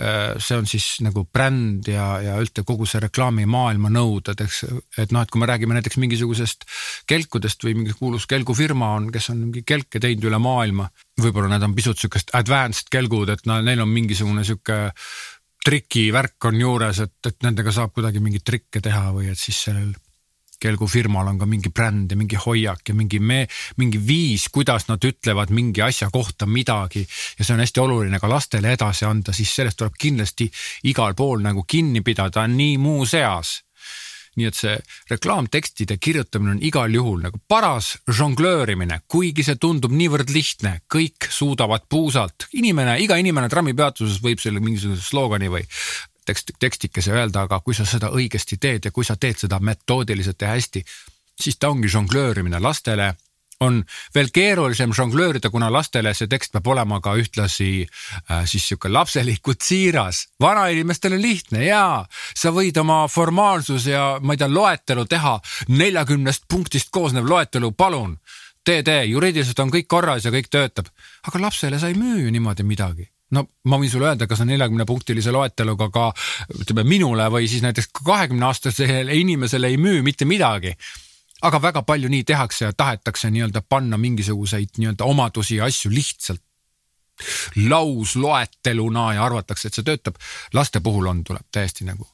[0.00, 4.64] Äh, see on siis nagu bränd ja, ja üldse kogu see reklaamimaailma nõuded, eks,
[4.98, 6.66] et noh, et kui me räägime näiteks mingisugusest
[7.10, 10.88] kelkudest või mingi kuulus kelgufirma on, kes on mingi kelke teinud üle maailma.
[11.20, 14.80] võib-olla need on pisut sihukest advanced kelgud, et no neil on mingisugune sihuke
[15.64, 19.94] trikivärk on juures, et, et nendega saab kuidagi mingeid trikke teha või et siis sellel
[20.64, 23.44] kelgu firmal on ka mingi bränd ja mingi hoiak ja mingi me,
[23.80, 27.04] mingi viis, kuidas nad ütlevad mingi asja kohta midagi.
[27.38, 30.50] ja see on hästi oluline ka lastele edasi anda, siis sellest tuleb kindlasti
[30.90, 33.60] igal pool nagu kinni pidada, nii muuseas
[34.34, 34.72] nii et see
[35.10, 41.86] reklaamtekstide kirjutamine on igal juhul nagu paras žonglöörimine, kuigi see tundub niivõrd lihtne, kõik suudavad
[41.90, 45.62] puusalt, inimene, iga inimene trammipeatuses võib selle mingisuguse sloogani või
[46.26, 50.42] tekst, tekstikese öelda, aga kui sa seda õigesti teed ja kui sa teed seda metoodiliselt
[50.42, 50.84] ja hästi,
[51.40, 53.14] siis ta ongi žonglöörimine lastele.
[53.62, 53.78] On
[54.14, 59.62] veel keerulisem žonglöörida, kuna lastele see tekst peab olema ka ühtlasi äh, siis sihuke lapselikult
[59.62, 60.26] siiras.
[60.40, 66.48] vanainimestel on lihtne ja sa võid oma formaalsus ja ma ei tea, loetelu teha, neljakümnest
[66.50, 68.18] punktist koosnev loetelu, palun.
[68.64, 70.90] Tee, tee, juriidiliselt on kõik korras ja kõik töötab,
[71.28, 74.50] aga lapsele sa ei müü ju niimoodi midagi no ma võin sulle öelda, kas on
[74.52, 76.06] neljakümne punktilise loeteluga ka
[76.60, 80.74] ütleme minule või siis näiteks kahekümne aastasele inimesele ei müü mitte midagi.
[81.44, 86.42] aga väga palju nii tehakse ja tahetakse nii-öelda panna mingisuguseid nii-öelda omadusi ja asju lihtsalt
[87.68, 90.16] lausloeteluna ja arvatakse, et see töötab.
[90.52, 92.08] laste puhul on, tuleb täiesti nagu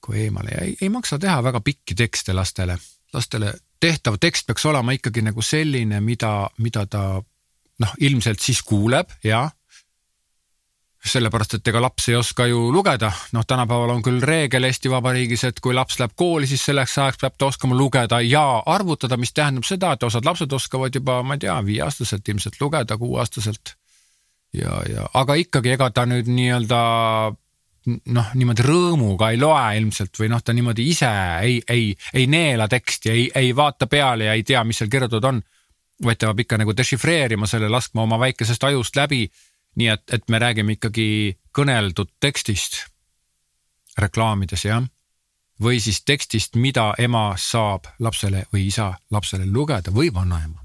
[0.00, 2.78] kui eemale ja ei, ei maksa teha väga pikki tekste lastele.
[3.12, 7.02] lastele tehtav tekst peaks olema ikkagi nagu selline, mida, mida ta
[7.80, 9.48] noh, ilmselt siis kuuleb ja
[11.06, 15.46] sellepärast, et ega laps ei oska ju lugeda, noh, tänapäeval on küll reegel Eesti Vabariigis,
[15.48, 19.32] et kui laps läheb kooli, siis selleks ajaks peab ta oskama lugeda ja arvutada, mis
[19.32, 23.74] tähendab seda, et osad lapsed oskavad juba, ma ei tea, viieaastaselt ilmselt lugeda, kuueaastaselt.
[24.52, 26.80] ja, ja aga ikkagi, ega ta nüüd nii-öelda
[27.88, 31.10] noh, niimoodi rõõmuga ei loe ilmselt või noh, ta niimoodi ise
[31.40, 35.28] ei, ei, ei neela teksti, ei, ei vaata peale ja ei tea, mis seal kirjutatud
[35.32, 35.42] on.
[36.04, 39.26] vaid ta peab ikka nagu dešifreerima selle, laskma oma väikesest ajust läbi
[39.76, 42.86] nii et, et me räägime ikkagi kõneldud tekstist
[43.98, 44.82] reklaamides jah,
[45.60, 50.58] või siis tekstist, mida ema saab lapsele või isa lapsele lugeda või vanaema.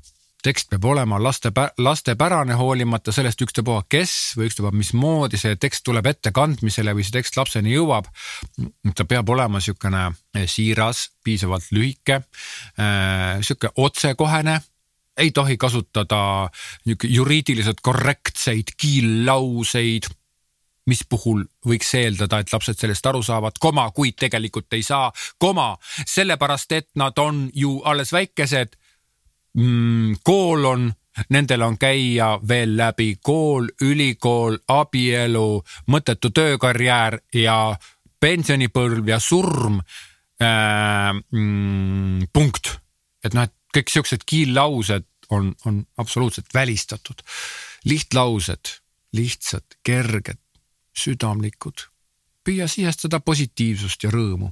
[0.45, 6.05] tekst peab olema laste, lastepärane, hoolimata sellest ükstapuha, kes või ükstapuha, mismoodi see tekst tuleb
[6.05, 8.05] ettekandmisele või see tekst lapseni jõuab.
[8.95, 10.11] ta peab olema niisugune
[10.45, 12.21] siiras, piisavalt lühike,
[13.41, 14.59] sihuke otsekohene
[15.17, 16.49] ei tohi kasutada
[17.03, 20.09] juriidiliselt korrektseid kiillauseid,
[20.85, 25.73] mis puhul võiks eeldada, et lapsed sellest aru saavad, koma, kuid tegelikult ei saa, koma,
[26.05, 28.75] sellepärast et nad on ju alles väikesed
[29.57, 30.21] mm,.
[30.23, 30.91] kool on,
[31.29, 35.49] nendel on käia veel läbi kool, ülikool, abielu,
[35.87, 37.59] mõttetu töökarjäär ja
[38.19, 39.79] pensionipõlv ja surm
[40.41, 41.13] äh,.
[41.31, 42.75] Mm, punkt,
[43.23, 47.21] et noh, et kõik siuksed kiillaused on, on absoluutselt välistatud.
[47.85, 48.79] lihtlaused,
[49.13, 50.41] lihtsad, kerged,
[50.97, 51.85] südamlikud,
[52.43, 54.51] püüa sihestada positiivsust ja rõõmu.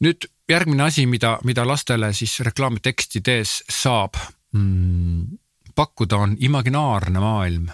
[0.00, 4.16] nüüd järgmine asi, mida, mida lastele siis reklaamitekstides saab
[4.52, 5.38] mm,
[5.74, 7.68] pakkuda, on imaginaarne maailm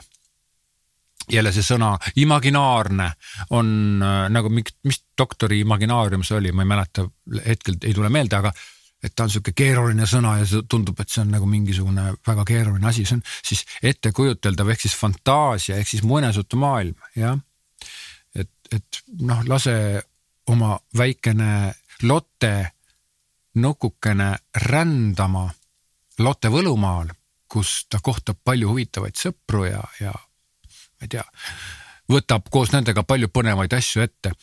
[1.33, 3.11] jälle see sõna imaginaarne
[3.51, 7.05] on äh, nagu mis doktori imaginaarium see oli, ma ei mäleta,
[7.46, 8.53] hetkel ei tule meelde, aga
[9.03, 12.45] et ta on sihuke keeruline sõna ja see tundub, et see on nagu mingisugune väga
[12.49, 17.39] keeruline asi, see on siis ettekujuteldav ehk siis fantaasia ehk siis muinasjutumaailm, jah.
[18.35, 19.77] et, et noh, lase
[20.51, 22.53] oma väikene Lotte
[23.59, 24.35] nukukene
[24.69, 25.49] rändama
[26.23, 27.11] Lotte võlumaal,
[27.51, 31.25] kus ta kohtab palju huvitavaid sõpru ja, ja ma ei tea,
[32.11, 34.35] võtab koos nendega palju põnevaid asju ette.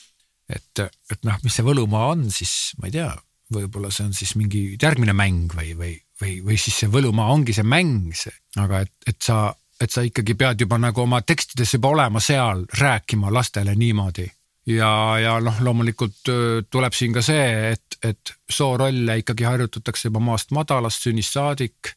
[0.47, 0.79] et,
[1.11, 3.11] et noh, mis see võlumaa on, siis ma ei tea
[3.55, 7.55] võib-olla see on siis mingi järgmine mäng või, või, või, või siis see võlumaa ongi
[7.55, 9.49] see mäng, see, aga et, et sa,
[9.81, 14.27] et sa ikkagi pead juba nagu oma tekstides juba olema seal, rääkima lastele niimoodi.
[14.71, 14.91] ja,
[15.21, 16.33] ja noh, loomulikult
[16.69, 21.95] tuleb siin ka see, et, et soorolle ikkagi harjutatakse juba maast madalast sünnist saadik.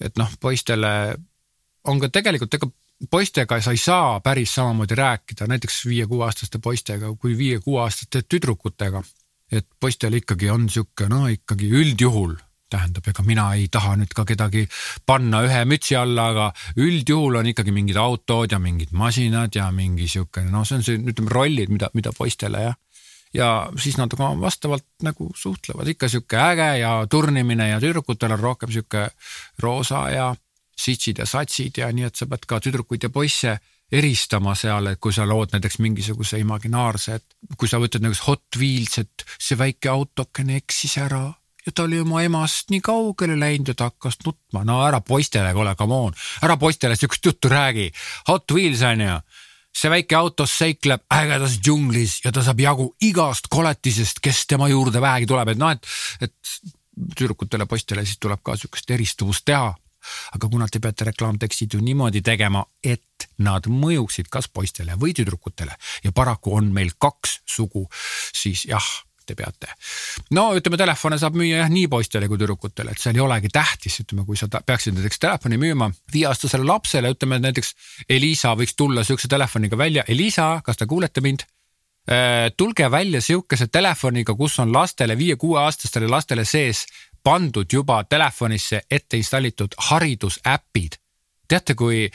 [0.00, 1.16] et noh, poistele
[1.88, 2.68] on ka tegelikult, ega
[3.10, 9.02] poistega sa ei saa päris samamoodi rääkida, näiteks viie-kuueaastaste poistega kui viie-kuueaastaste tüdrukutega.
[9.52, 12.36] Et poistel ikkagi on sihuke no ikkagi üldjuhul
[12.68, 14.66] tähendab, ega mina ei taha nüüd ka kedagi
[15.08, 16.48] panna ühe mütsi alla, aga
[16.84, 20.98] üldjuhul on ikkagi mingid autod ja mingid masinad ja mingi siukene, noh, see on see,
[21.00, 22.76] ütleme rollid, mida, mida poistele jah.
[23.34, 28.40] ja siis nad ka vastavalt nagu suhtlevad ikka sihuke äge ja turnimine ja tüdrukutel on
[28.40, 29.08] rohkem sihuke
[29.64, 30.28] roosa ja
[30.78, 33.58] sitsid ja satsid ja nii, et sa pead ka tüdrukuid ja poisse
[33.92, 38.58] eristama seal, et kui sa lood näiteks mingisuguse imaginaarse, et kui sa võtad näiteks Hot
[38.60, 41.26] Wheels, et see väike autokene eksis ära
[41.66, 44.64] ja ta oli oma emast nii kaugele läinud ja ta hakkas nutma.
[44.64, 47.90] no ära poistele, kuule, come on, ära poistele siukest juttu räägi.
[48.28, 49.18] Hot Wheels on ju,
[49.76, 55.00] see väike auto seikleb ägedas džunglis ja ta saab jagu igast koletisest, kes tema juurde
[55.00, 59.74] vähegi tuleb, et noh, et, et tüdrukutele, poistele siis tuleb ka siukest eristuvust teha
[60.34, 65.74] aga kuna te peate reklaamtekstid ju niimoodi tegema, et nad mõjuksid kas poistele või tüdrukutele
[66.04, 67.86] ja paraku on meil kaks sugu,
[68.34, 68.88] siis jah
[69.28, 69.68] te peate.
[70.36, 74.00] no ütleme, telefone saab müüa jah nii poistele kui tüdrukutele, et seal ei olegi tähtis,
[74.04, 77.74] ütleme, kui sa peaksid näiteks telefoni müüma viieaastasele lapsele, ütleme näiteks
[78.08, 80.06] Elisa võiks tulla siukse telefoniga välja.
[80.08, 81.44] Elisa, kas te kuulete mind?
[82.08, 86.86] Äh, tulge välja sihukese telefoniga, kus on lastele, viie-kuueaastastele lastele sees
[87.24, 90.98] pandud juba telefonisse ette installitud haridusäpid.
[91.48, 92.10] teate, kui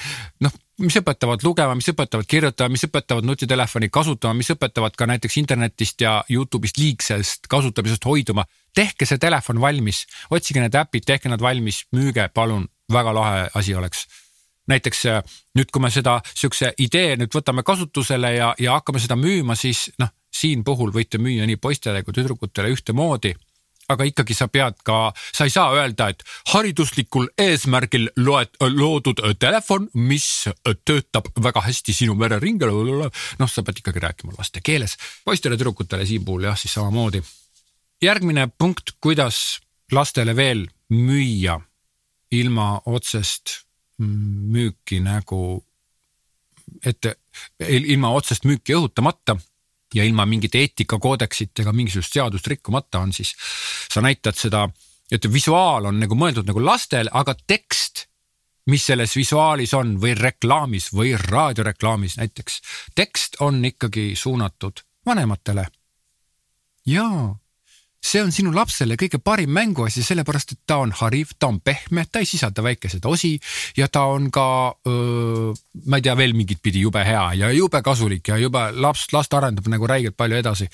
[0.46, 5.38] noh, mis õpetavad lugema, mis õpetavad kirjutama, mis õpetavad nutitelefoni kasutama, mis õpetavad ka näiteks
[5.42, 8.46] internetist ja Youtube'ist liigsest kasutamisest hoiduma.
[8.76, 13.76] tehke see telefon valmis, otsige need äpid, tehke nad valmis, müüge, palun, väga lahe asi
[13.76, 14.08] oleks
[14.68, 15.24] näiteks äh,
[15.58, 19.90] nüüd, kui me seda siukse idee nüüd võtame kasutusele ja, ja hakkame seda müüma, siis
[20.00, 23.34] noh, siin puhul võite müüa nii poistele kui tüdrukutele ühtemoodi
[23.92, 29.90] aga ikkagi sa pead ka, sa ei saa öelda, et hariduslikul eesmärgil loed, loodud telefon,
[29.94, 30.48] mis
[30.86, 32.72] töötab väga hästi sinu vereringel.
[33.40, 37.24] noh, sa pead ikkagi rääkima laste keeles, poistele-tüdrukutele siin puhul jah, siis samamoodi.
[38.02, 39.60] järgmine punkt, kuidas
[39.92, 41.60] lastele veel müüa
[42.32, 43.64] ilma otsest
[44.00, 45.64] müüki nagu
[46.86, 47.16] ette,
[47.68, 49.38] ilma otsest müüki õhutamata
[49.94, 53.36] ja ilma mingite eetikakoodeksite ega mingisugust seadust rikkumata on siis,
[53.94, 54.68] sa näitad seda,
[55.12, 58.08] et visuaal on nagu mõeldud nagu lastele, aga tekst,
[58.72, 62.62] mis selles visuaalis on või reklaamis või raadioreklaamis näiteks,
[62.96, 65.68] tekst on ikkagi suunatud vanematele.
[66.86, 67.43] jaa
[68.04, 72.06] see on sinu lapsele kõige parim mänguasi, sellepärast et ta on hariv, ta on pehme,
[72.12, 73.38] ta ei sisalda väikeseid osi
[73.78, 74.48] ja ta on ka,
[75.86, 79.34] ma ei tea, veel mingit pidi jube hea ja jube kasulik ja jube laps, last
[79.34, 80.70] arendab nagu räigelt palju edasi.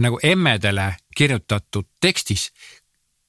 [0.00, 2.48] nagu emmedele kirjutatud tekstis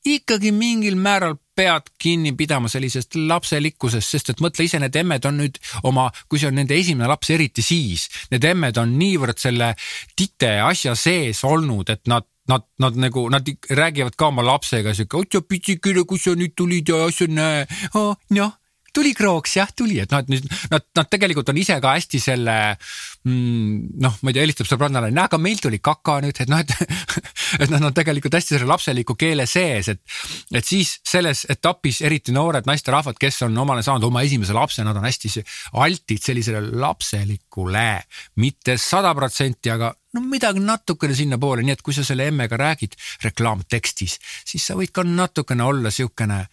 [0.05, 5.39] ikkagi mingil määral pead kinni pidama sellisest lapselikkusest, sest et mõtle ise, need emmed on
[5.39, 9.73] nüüd oma, kui see on nende esimene laps, eriti siis, need emmed on niivõrd selle
[10.17, 15.23] tite asja sees olnud, et nad nad, nad nagu, nad räägivad ka oma lapsega sihuke,
[15.23, 17.65] otsa pitsikene, kus sa nüüd tulid ja asja näe.
[17.93, 18.53] Oh,, noh
[18.95, 22.55] tuli krooks jah, tuli, et nüüd nad, nad tegelikult on ise ka hästi selle
[23.27, 26.61] mm, noh, ma ei tea, helistab sõbrannale, näe, aga meil tuli kaka nüüd, et noh,
[26.63, 26.71] et
[27.65, 32.35] et nad on tegelikult hästi selle lapseliku keele sees, et et siis selles etapis eriti
[32.35, 35.33] noored naisterahvad, kes on omale saanud oma esimese lapse, nad on hästi
[35.83, 37.89] altid sellisele lapselikule,
[38.41, 42.95] mitte sada protsenti, aga no midagi natukene sinnapoole, nii et kui sa selle emmega räägid
[43.25, 46.45] reklaamtekstis, siis sa võid ka natukene olla siukene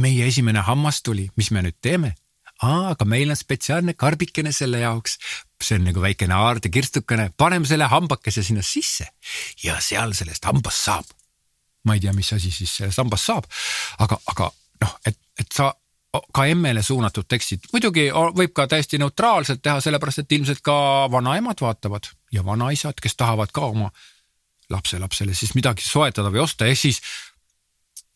[0.00, 2.16] meie esimene hammas tuli, mis me nüüd teeme?
[2.60, 5.16] aa, aga meil on spetsiaalne karbikene selle jaoks.
[5.62, 9.06] see on nagu väikene aardekirtstukene, paneme selle hambakese sinna sisse
[9.64, 11.06] ja seal sellest hambast saab.
[11.84, 13.48] ma ei tea, mis asi siis sellest hambast saab,
[14.04, 14.50] aga, aga
[14.84, 15.72] noh, et, et sa
[16.34, 20.74] ka emmele suunatud tekstid, muidugi võib ka täiesti neutraalselt teha, sellepärast et ilmselt ka
[21.12, 23.90] vanaemad vaatavad ja vanaisad, kes tahavad ka oma
[24.70, 27.00] lapselapsele siis midagi soetada või osta, ehk siis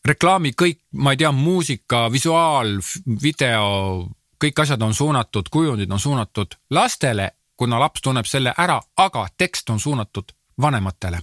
[0.05, 2.77] reklaami kõik, ma ei tea, muusika, visuaal,
[3.21, 4.09] video,
[4.41, 9.69] kõik asjad on suunatud, kujundid on suunatud lastele, kuna laps tunneb selle ära, aga tekst
[9.69, 11.21] on suunatud vanematele.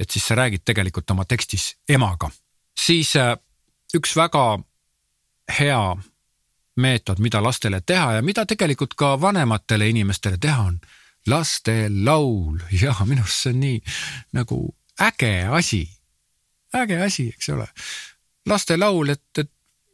[0.00, 2.30] et siis sa räägid tegelikult oma tekstis emaga,
[2.78, 3.36] siis äh,
[3.94, 4.58] üks väga
[5.58, 5.96] hea
[6.76, 10.80] meetod, mida lastele teha ja mida tegelikult ka vanematele inimestele teha on
[11.28, 13.80] lastelaul ja minu arust see on nii
[14.36, 14.60] nagu
[15.00, 15.84] äge asi.
[16.76, 17.66] Äge asi, eks ole.
[18.46, 19.50] lastelaul, et, et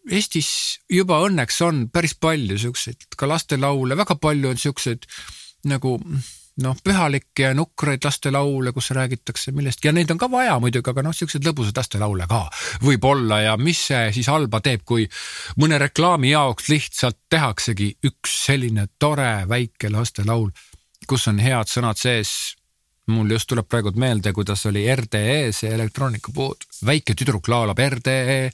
[0.06, 0.48] Eestis
[0.90, 5.06] juba õnneks on päris palju siukseid ka lastelaule, väga palju on siukseid
[5.66, 5.96] nagu
[6.62, 11.04] noh, pühalikke ja nukraid lastelaule, kus räägitakse millestki ja neid on ka vaja muidugi, aga
[11.04, 12.44] noh, siukseid lõbusaid lastelaule ka
[12.84, 15.08] võib-olla ja mis see siis halba teeb, kui
[15.60, 20.54] mõne reklaami jaoks lihtsalt tehaksegi üks selline tore väike lastelaul,
[21.08, 22.56] kus on head sõnad sees
[23.06, 28.48] mul just tuleb praegu meelde, kuidas oli RDE, see elektroonikapood, väike tüdruk laulab RDE.ee,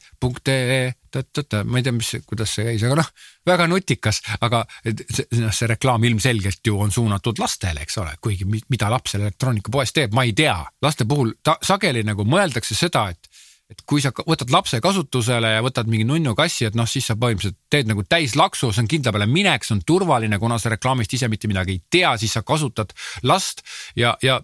[1.65, 3.09] ma ei tea, mis, kuidas see käis, aga noh,
[3.49, 8.91] väga nutikas, aga noh, see reklaam ilmselgelt ju on suunatud lastele, eks ole, kuigi mida
[8.93, 10.59] laps seal elektroonikapoes teeb, ma ei tea.
[10.85, 13.32] laste puhul ta, sageli nagu mõeldakse seda, et
[13.73, 17.17] et kui sa võtad lapse kasutusele ja võtad mingi nunnu kassi, et noh, siis sa
[17.19, 21.17] põhimõtteliselt teed nagu täislaksu, see on kindla peale minek, see on turvaline, kuna sa reklaamist
[21.17, 22.95] ise mitte midagi ei tea, siis sa kasutad
[23.29, 23.65] last
[23.99, 24.39] ja, ja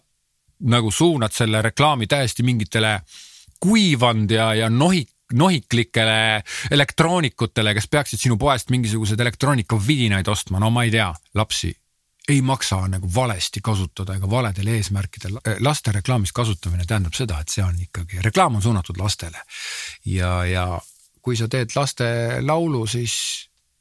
[0.68, 2.98] nagu suunad selle reklaami täiesti mingitele
[3.62, 6.40] kuivanud ja, ja nohik nohiklikele
[6.72, 11.74] elektroonikutele, kes peaksid sinu poest mingisuguseid elektroonikavidinaid ostma, no ma ei tea, lapsi
[12.28, 15.38] ei maksa nagu valesti kasutada ega valedel eesmärkidel.
[15.60, 19.42] laste reklaamis kasutamine tähendab seda, et see on ikkagi, reklaam on suunatud lastele.
[20.04, 20.80] ja, ja
[21.22, 22.04] kui sa teed laste
[22.40, 23.14] laulu, siis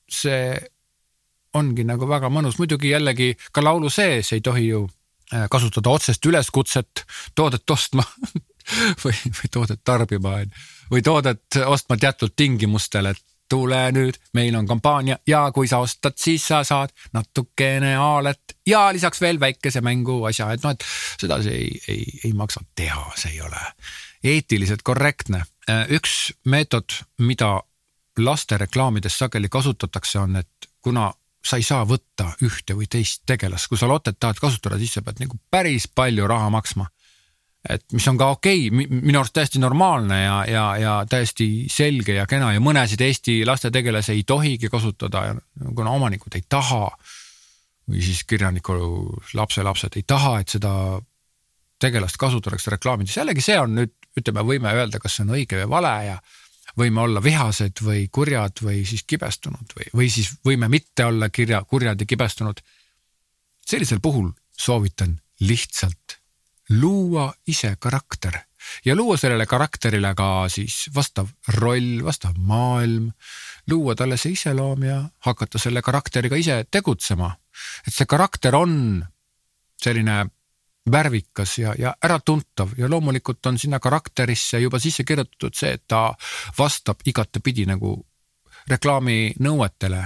[0.10, 0.56] see
[1.54, 4.84] ongi nagu väga mõnus, muidugi jällegi ka laulu sees ei tohi ju
[5.34, 7.04] äh, kasutada otsest üleskutset
[7.36, 8.04] toodet ostma
[9.04, 10.38] või, või toodet tarbima
[10.92, 16.18] või toodet ostma teatud tingimustel, et tule nüüd, meil on kampaania ja kui sa ostad,
[16.20, 20.86] siis sa saad natukene haalet ja lisaks veel väikese mänguasja, et noh, et
[21.22, 23.62] sedasi ei, ei, ei maksa teha, see ei ole
[24.24, 25.44] eetiliselt korrektne.
[25.94, 27.62] üks meetod, mida
[28.18, 31.12] laste reklaamides sageli kasutatakse, on, et kuna
[31.46, 35.04] sa ei saa võtta ühte või teist tegelast, kui sa lotet tahad kasutada, siis sa
[35.06, 36.88] pead nagu päris palju raha maksma
[37.70, 42.16] et mis on ka okei okay,, minu arust täiesti normaalne ja, ja, ja täiesti selge
[42.16, 45.36] ja kena ja mõnesid Eesti lastetegelasi ei tohigi kasutada,
[45.76, 46.90] kuna omanikud ei taha.
[47.88, 48.74] või siis kirjaniku
[49.34, 50.72] lapselapsed ei taha, et seda
[51.80, 55.70] tegelast kasutatakse reklaamides, jällegi see on nüüd, ütleme, võime öelda, kas see on õige või
[55.70, 56.18] vale ja
[56.78, 61.64] võime olla vihased või kurjad või siis kibestunud või, või siis võime mitte olla kirja,
[61.64, 62.62] kurjad ja kibestunud.
[63.66, 66.20] sellisel puhul soovitan lihtsalt
[66.70, 68.40] luua ise karakter
[68.86, 73.12] ja luua sellele karakterile ka siis vastav roll, vastav maailm,
[73.72, 77.36] luua talle see iseloom ja hakata selle karakteriga ise tegutsema.
[77.88, 79.06] et see karakter on
[79.82, 80.26] selline
[80.92, 86.14] värvikas ja, ja äratuntav ja loomulikult on sinna karakterisse juba sisse kirjutatud see, et ta
[86.58, 87.98] vastab igatepidi nagu
[88.68, 90.04] reklaami nõuetele,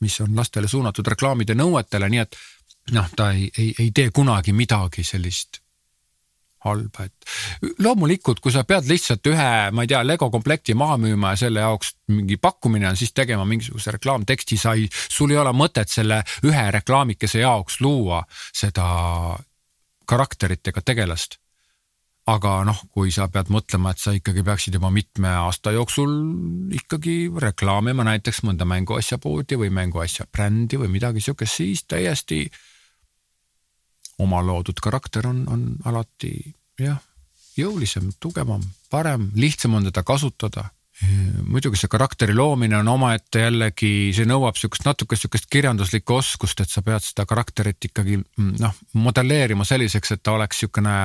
[0.00, 2.36] mis on lastele suunatud reklaamide nõuetele, nii et
[2.92, 5.65] noh, ta ei, ei, ei tee kunagi midagi sellist
[6.66, 11.34] halba, et loomulikult, kui sa pead lihtsalt ühe, ma ei tea, Lego komplekti maha müüma
[11.34, 15.52] ja selle jaoks mingi pakkumine on siis tegema mingisuguse reklaamteksti, sa ei, sul ei ole
[15.56, 18.22] mõtet selle ühe reklaamikese jaoks luua
[18.54, 18.86] seda
[20.06, 21.40] karakterit ega tegelast.
[22.26, 26.10] aga noh, kui sa pead mõtlema, et sa ikkagi peaksid juba mitme aasta jooksul
[26.74, 32.40] ikkagi reklaamima näiteks mõnda mänguasja poodi või mänguasja brändi või midagi sihukest, siis täiesti
[34.18, 36.32] oma loodud karakter on, on alati
[36.80, 37.00] jah,
[37.56, 40.70] jõulisem, tugevam, parem, lihtsam on teda kasutada.
[41.44, 46.72] muidugi see karakteri loomine on omaette jällegi, see nõuab sihukest natuke sihukest kirjanduslikku oskust, et
[46.72, 48.16] sa pead seda karakterit ikkagi
[48.62, 50.96] noh, modelleerima selliseks, et ta oleks sihukene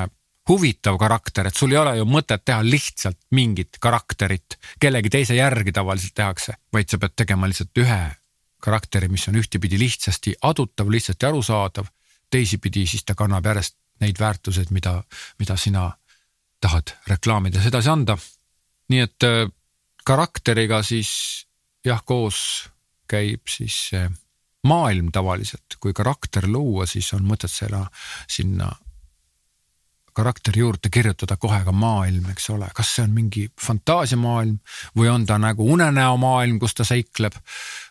[0.48, 5.76] huvitav karakter, et sul ei ole ju mõtet teha lihtsalt mingit karakterit, kellegi teise järgi
[5.76, 8.02] tavaliselt tehakse, vaid sa pead tegema lihtsalt ühe
[8.64, 11.92] karakteri, mis on ühtepidi lihtsasti adutav, lihtsasti arusaadav
[12.32, 15.02] teisipidi, siis ta kannab järjest neid väärtuseid, mida,
[15.40, 15.92] mida sina
[16.62, 18.18] tahad reklaamides edasi anda.
[18.90, 19.46] nii et äh,
[20.06, 21.12] karakteriga siis
[21.86, 22.70] jah, koos
[23.08, 24.10] käib siis see
[24.68, 27.86] maailm tavaliselt, kui karakter luua, siis on mõtet selle
[28.30, 28.70] sinna
[30.14, 34.58] karakteri juurde kirjutada kohe ka maailm, eks ole, kas see on mingi fantaasiamaailm
[34.98, 37.38] või on ta nagu unenäomaailm, kus ta seikleb.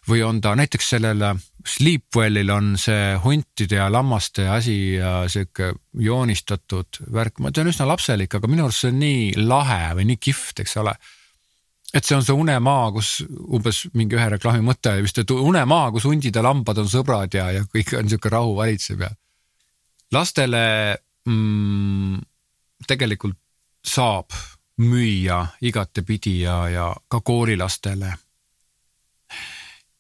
[0.09, 1.23] või on ta näiteks sellel
[1.67, 8.35] Sleepwellil on see huntide ja lammaste asi ja sihuke joonistatud värk, ma tean üsna lapselik,
[8.35, 10.97] aga minu arust see on nii lahe või nii kihvt, eks ole
[11.95, 16.07] et see on see unemaa, kus umbes mingi ühe reklaami mõte vist, et unemaa, kus
[16.07, 19.11] hundid ja lambad on sõbrad ja, ja kõik on sihuke rahu valitseb ja.
[20.15, 20.63] lastele
[21.29, 22.21] mm,
[22.87, 23.39] tegelikult
[23.85, 24.33] saab
[24.81, 28.15] müüa igatepidi ja, ja ka koolilastele.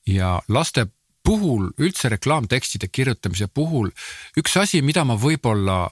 [0.06, 0.86] ja laste
[1.22, 3.90] puhul üldse reklaamtekstide kirjutamise puhul
[4.40, 5.90] üks asi, mida ma võib-olla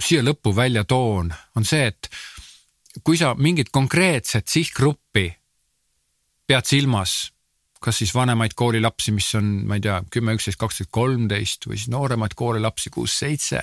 [0.00, 2.08] siia lõppu välja toon, on see, et
[3.02, 5.28] kui sa mingit konkreetset sihtgruppi
[6.46, 7.32] pead silmas,
[7.80, 11.90] kas siis vanemaid koolilapsi, mis on, ma ei tea, kümme, üksteist, kaksteist, kolmteist või siis
[11.92, 13.62] nooremaid koolilapsi, kuus-seitse,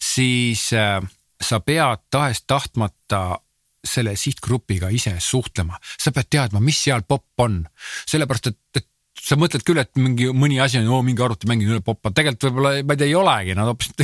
[0.00, 0.98] siis äh,
[1.40, 3.40] sa pead tahes-tahtmata
[3.84, 7.62] selle sihtgrupiga ise suhtlema, sa pead teadma, mis seal popp on,
[8.08, 8.86] sellepärast et, et
[9.20, 12.16] sa mõtled küll, et mingi mõni asi on, oo mingi arvutimäng on üle popp, aga
[12.18, 13.94] tegelikult võib-olla, ma ei tea, ei olegi, nad hoopis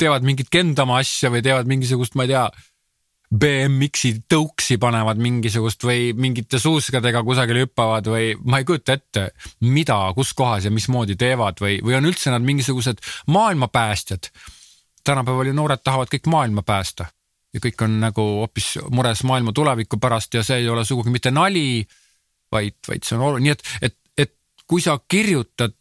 [0.00, 2.44] teevad mingit kendama asja või teevad mingisugust, ma ei tea
[3.30, 9.28] BMX-i tõuksi panevad mingisugust või mingite suuskadega kusagil hüppavad või ma ei kujuta ette,
[9.62, 12.98] mida, kus kohas ja mismoodi teevad või, või on üldse nad mingisugused
[13.30, 14.32] maailmapäästjad.
[15.04, 17.06] Tänapäeval ju noored tahavad kõik maailma päästa.
[17.54, 21.32] ja kõik on nagu hoopis mures maailma tuleviku pärast ja see ei ole sugugi mitte
[21.34, 21.82] nali,
[22.52, 24.34] vaid, vaid see on oluline, nii et, et, et
[24.70, 25.74] kui sa kirjutad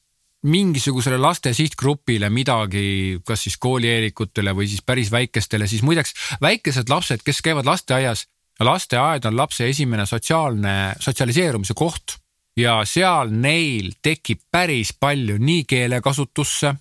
[0.49, 7.23] mingisugusele laste sihtgrupile midagi, kas siis koolieelikutele või siis päris väikestele, siis muideks väikesed lapsed,
[7.25, 8.25] kes käivad lasteaias,
[8.59, 12.17] lasteaed on lapse esimene sotsiaalne, sotsialiseerumise koht.
[12.57, 16.73] ja seal neil tekib päris palju nii keelekasutusse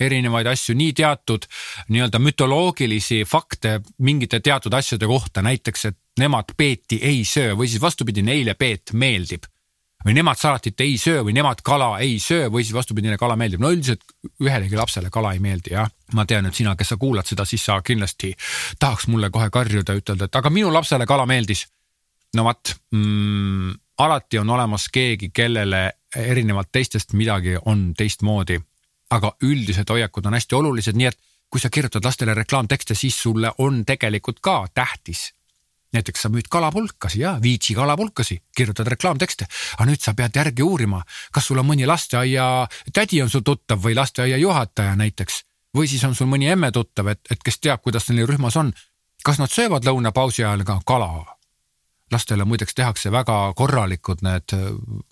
[0.00, 1.46] erinevaid asju, nii teatud
[1.92, 7.82] nii-öelda mütoloogilisi fakte mingite teatud asjade kohta, näiteks, et nemad peeti ei söö või siis
[7.82, 9.48] vastupidi, neile peet meeldib
[10.04, 13.36] või nemad salatit ei söö või nemad kala ei söö või siis vastupidi, neile kala
[13.38, 13.60] meeldib.
[13.62, 14.02] no üldiselt
[14.42, 15.90] ühelegi lapsele kala ei meeldi jah.
[16.14, 18.34] ma tean, et sina, kes sa kuulad seda, siis sa kindlasti
[18.78, 21.66] tahaks mulle kohe karjuda, ütelda, et aga minu lapsele kala meeldis.
[22.34, 28.60] no vot mm,, alati on olemas keegi, kellele erinevalt teistest midagi on teistmoodi.
[29.12, 31.20] Aga üldised hoiakud on hästi olulised, nii et
[31.52, 35.32] kui sa kirjutad lastele reklaamtekste, siis sulle on tegelikult ka tähtis.
[35.92, 39.44] Näiteks sa müüd kalapulkasi ja Viitsi kalapulkasi, kirjutad reklaamtekste,
[39.76, 41.02] aga nüüd sa pead järgi uurima,
[41.32, 42.46] kas sul on mõni lasteaia
[42.92, 45.42] tädi on sul tuttav või lasteaia juhataja näiteks.
[45.76, 48.72] Või siis on sul mõni emme tuttav, et, et kes teab, kuidas neil rühmas on.
[49.24, 51.36] kas nad söövad lõunapausi ajal ka kala
[52.12, 54.68] lastele muideks tehakse väga korralikud need äh,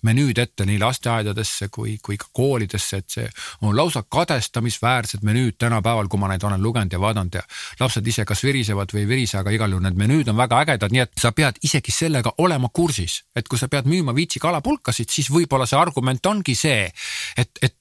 [0.07, 3.27] menüüd ette nii lasteaedadesse kui, kui ka koolidesse, et see
[3.61, 7.43] on lausa kadestamisväärsed menüüd tänapäeval, kui ma neid olen lugenud ja vaadanud ja
[7.79, 10.93] lapsed ise kas virisevad või ei virise, aga igal juhul need menüüd on väga ägedad,
[10.93, 15.09] nii et sa pead isegi sellega olema kursis, et kui sa pead müüma Viitsi kalapulkasid,
[15.09, 16.89] siis võib-olla see argument ongi see,
[17.37, 17.77] et, et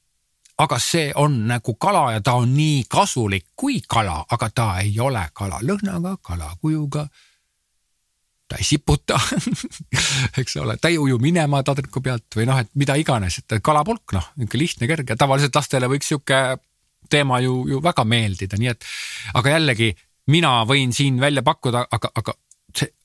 [0.60, 4.92] aga see on nagu kala ja ta on nii kasulik kui kala, aga ta ei
[5.00, 7.06] ole kala lõhnaga, kala kujuga
[8.51, 9.18] ta ei siputa
[10.40, 14.16] eks ole, ta ei uju minema taldriku pealt või noh, et mida iganes, et kalapulk,
[14.16, 16.40] noh, niisugune lihtne, kerge, tavaliselt lastele võiks sihuke
[17.11, 18.86] teema ju, ju väga meeldida, nii et
[19.38, 19.92] aga jällegi
[20.30, 22.34] mina võin siin välja pakkuda, aga, aga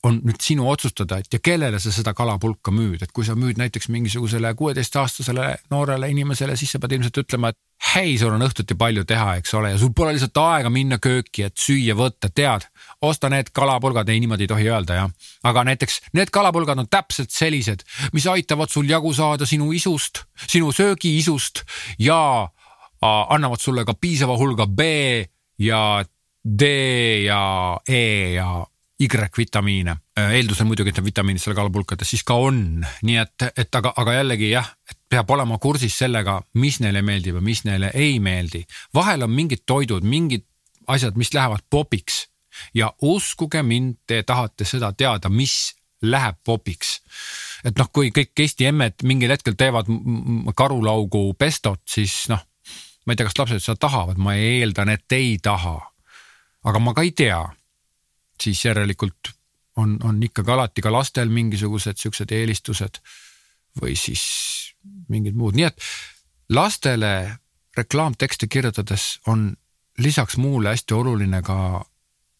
[0.06, 3.58] on nüüd sinu otsustada, et ja kellele sa seda kalapulka müüd, et kui sa müüd
[3.60, 7.58] näiteks mingisugusele kuueteistaastasele noorele inimesele, siis sa pead ilmselt ütlema, et
[7.94, 11.46] hei, sul on õhtuti palju teha, eks ole, ja sul pole lihtsalt aega minna kööki,
[11.48, 12.68] et süüa võtta, tead.
[13.02, 15.10] osta need kalapulgad, ei niimoodi ei tohi öelda jah,
[15.44, 20.72] aga näiteks need kalapulgad on täpselt sellised, mis aitavad sul jagu saada sinu isust, sinu
[20.72, 21.64] söögiisust
[21.98, 22.48] ja
[23.02, 24.80] annavad sulle ka piisava hulga B
[25.58, 26.04] ja
[26.46, 26.62] D
[27.26, 28.66] ja E ja
[29.00, 33.76] Y-vitamiine, äh, eeldusel muidugi, et need vitamiinid seal kalapulkades siis ka on, nii et, et
[33.76, 37.90] aga, aga jällegi jah, et peab olema kursis sellega, mis neile meeldib ja mis neile
[37.94, 38.64] ei meeldi.
[38.96, 40.46] vahel on mingid toidud, mingid
[40.88, 42.28] asjad, mis lähevad popiks
[42.74, 47.02] ja uskuge mind, te tahate seda teada, mis läheb popiks.
[47.64, 49.92] et noh, kui kõik Eesti emmed mingil hetkel teevad
[50.56, 52.40] karulaugu pestot, siis noh,
[53.04, 55.78] ma ei tea, kas lapsed seda tahavad, ma eeldan, et ei taha.
[56.64, 57.44] aga ma ka ei tea
[58.42, 59.32] siis järelikult
[59.76, 63.00] on, on ikkagi alati ka lastel mingisugused siuksed eelistused
[63.80, 64.22] või siis
[65.08, 65.82] mingid muud, nii et
[66.56, 67.12] lastele
[67.76, 69.50] reklaamtekste kirjutades on
[69.98, 71.84] lisaks muule hästi oluline ka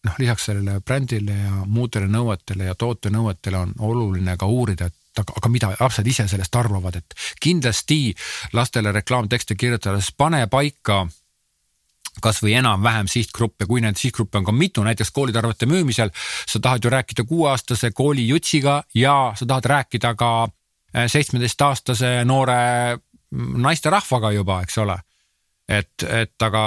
[0.05, 5.33] noh, lisaks sellele brändile ja muudele nõuetele ja tootenõuetele on oluline ka uurida, et aga,
[5.37, 8.15] aga mida lapsed ise sellest arvavad, et kindlasti
[8.53, 11.05] lastele reklaamtekste kirjutades pane paika
[12.23, 16.11] kasvõi enam-vähem sihtgrupp ja kui neid sihtgruppe on ka mitu, näiteks koolitarvete müümisel,
[16.47, 22.57] sa tahad ju rääkida kuueaastase koolijutsiga ja sa tahad rääkida ka äh, seitsmeteistaastase noore
[22.97, 24.97] mm, naisterahvaga juba, eks ole.
[25.67, 26.63] et, et aga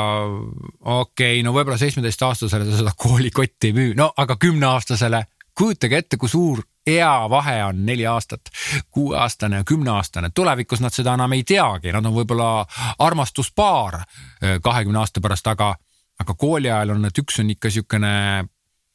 [0.81, 5.25] okei okay,, no võib-olla seitsmeteistaastasele sa seda koolikotti ei müü, no aga kümneaastasele
[5.61, 8.49] kujutage ette, kui suur eavahe on neli aastat,
[8.91, 12.65] kuueaastane ja kümneaastane, tulevikus nad seda enam ei teagi, nad on võib-olla
[12.99, 15.75] armastuspaar eh, kahekümne aasta pärast, aga,
[16.21, 18.15] aga kooli ajal on, et üks on ikka siukene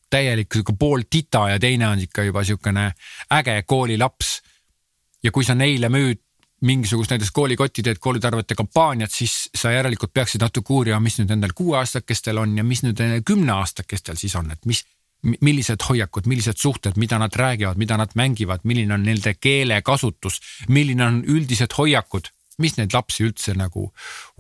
[0.10, 2.92] täielik sihuke pool tita ja teine on ikka juba siukene
[3.34, 4.42] äge koolilaps.
[5.24, 6.22] ja kui sa neile müüd
[6.62, 11.54] mingisugust näiteks koolikotti teed koolitarvete kampaaniat, siis sa järelikult peaksid natuke uurima, mis nüüd nendel
[11.56, 14.86] kuueaastakestel on ja mis nüüd kümneaastakestel siis on, et mis
[15.26, 21.06] millised hoiakud, millised suhted, mida nad räägivad, mida nad mängivad, milline on nende keelekasutus, milline
[21.06, 22.30] on üldised hoiakud,
[22.62, 23.90] mis neid lapsi üldse nagu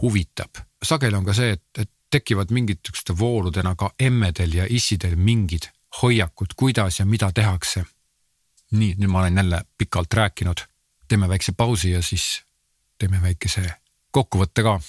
[0.02, 0.62] huvitab.
[0.86, 5.70] sageli on ka see, et, et tekivad mingid siukeste voorudena ka emmedel ja issidel mingid
[6.02, 7.86] hoiakud, kuidas ja mida tehakse.
[8.72, 10.62] nii, nüüd ma olen jälle pikalt rääkinud,
[11.08, 12.44] teeme väikse pausi ja siis
[12.98, 13.74] teeme väikese
[14.12, 14.80] kokkuvõtte ka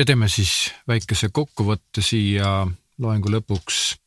[0.00, 2.64] ja teeme siis väikese kokkuvõtte siia
[2.98, 3.98] loengu lõpuks.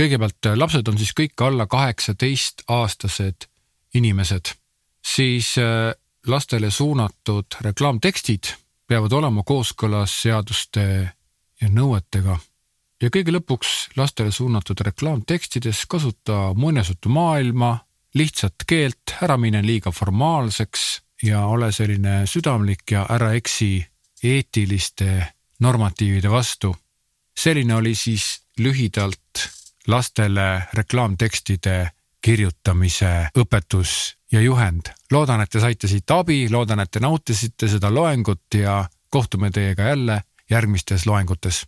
[0.00, 3.46] kõigepealt lapsed on siis kõik alla kaheksateist aastased
[3.94, 4.50] inimesed,
[4.98, 5.92] siis äh,
[6.26, 8.50] lastele suunatud reklaamtekstid
[8.86, 11.12] peavad olema kooskõlas seaduste
[11.60, 12.38] ja nõuetega.
[13.02, 17.78] ja kõige lõpuks lastele suunatud reklaamtekstides kasuta muinasjutumaailma,
[18.14, 23.91] lihtsat keelt, ära mine liiga formaalseks ja ole selline südamlik ja ära eksi
[24.22, 25.26] eetiliste
[25.60, 26.76] normatiivide vastu.
[27.38, 29.48] selline oli siis lühidalt
[29.86, 34.92] lastele reklaamtekstide kirjutamise õpetus ja juhend.
[35.10, 39.82] loodan, et te saite siit abi, loodan, et te nautisite seda loengut ja kohtume teiega
[39.82, 41.66] jälle järgmistes loengutes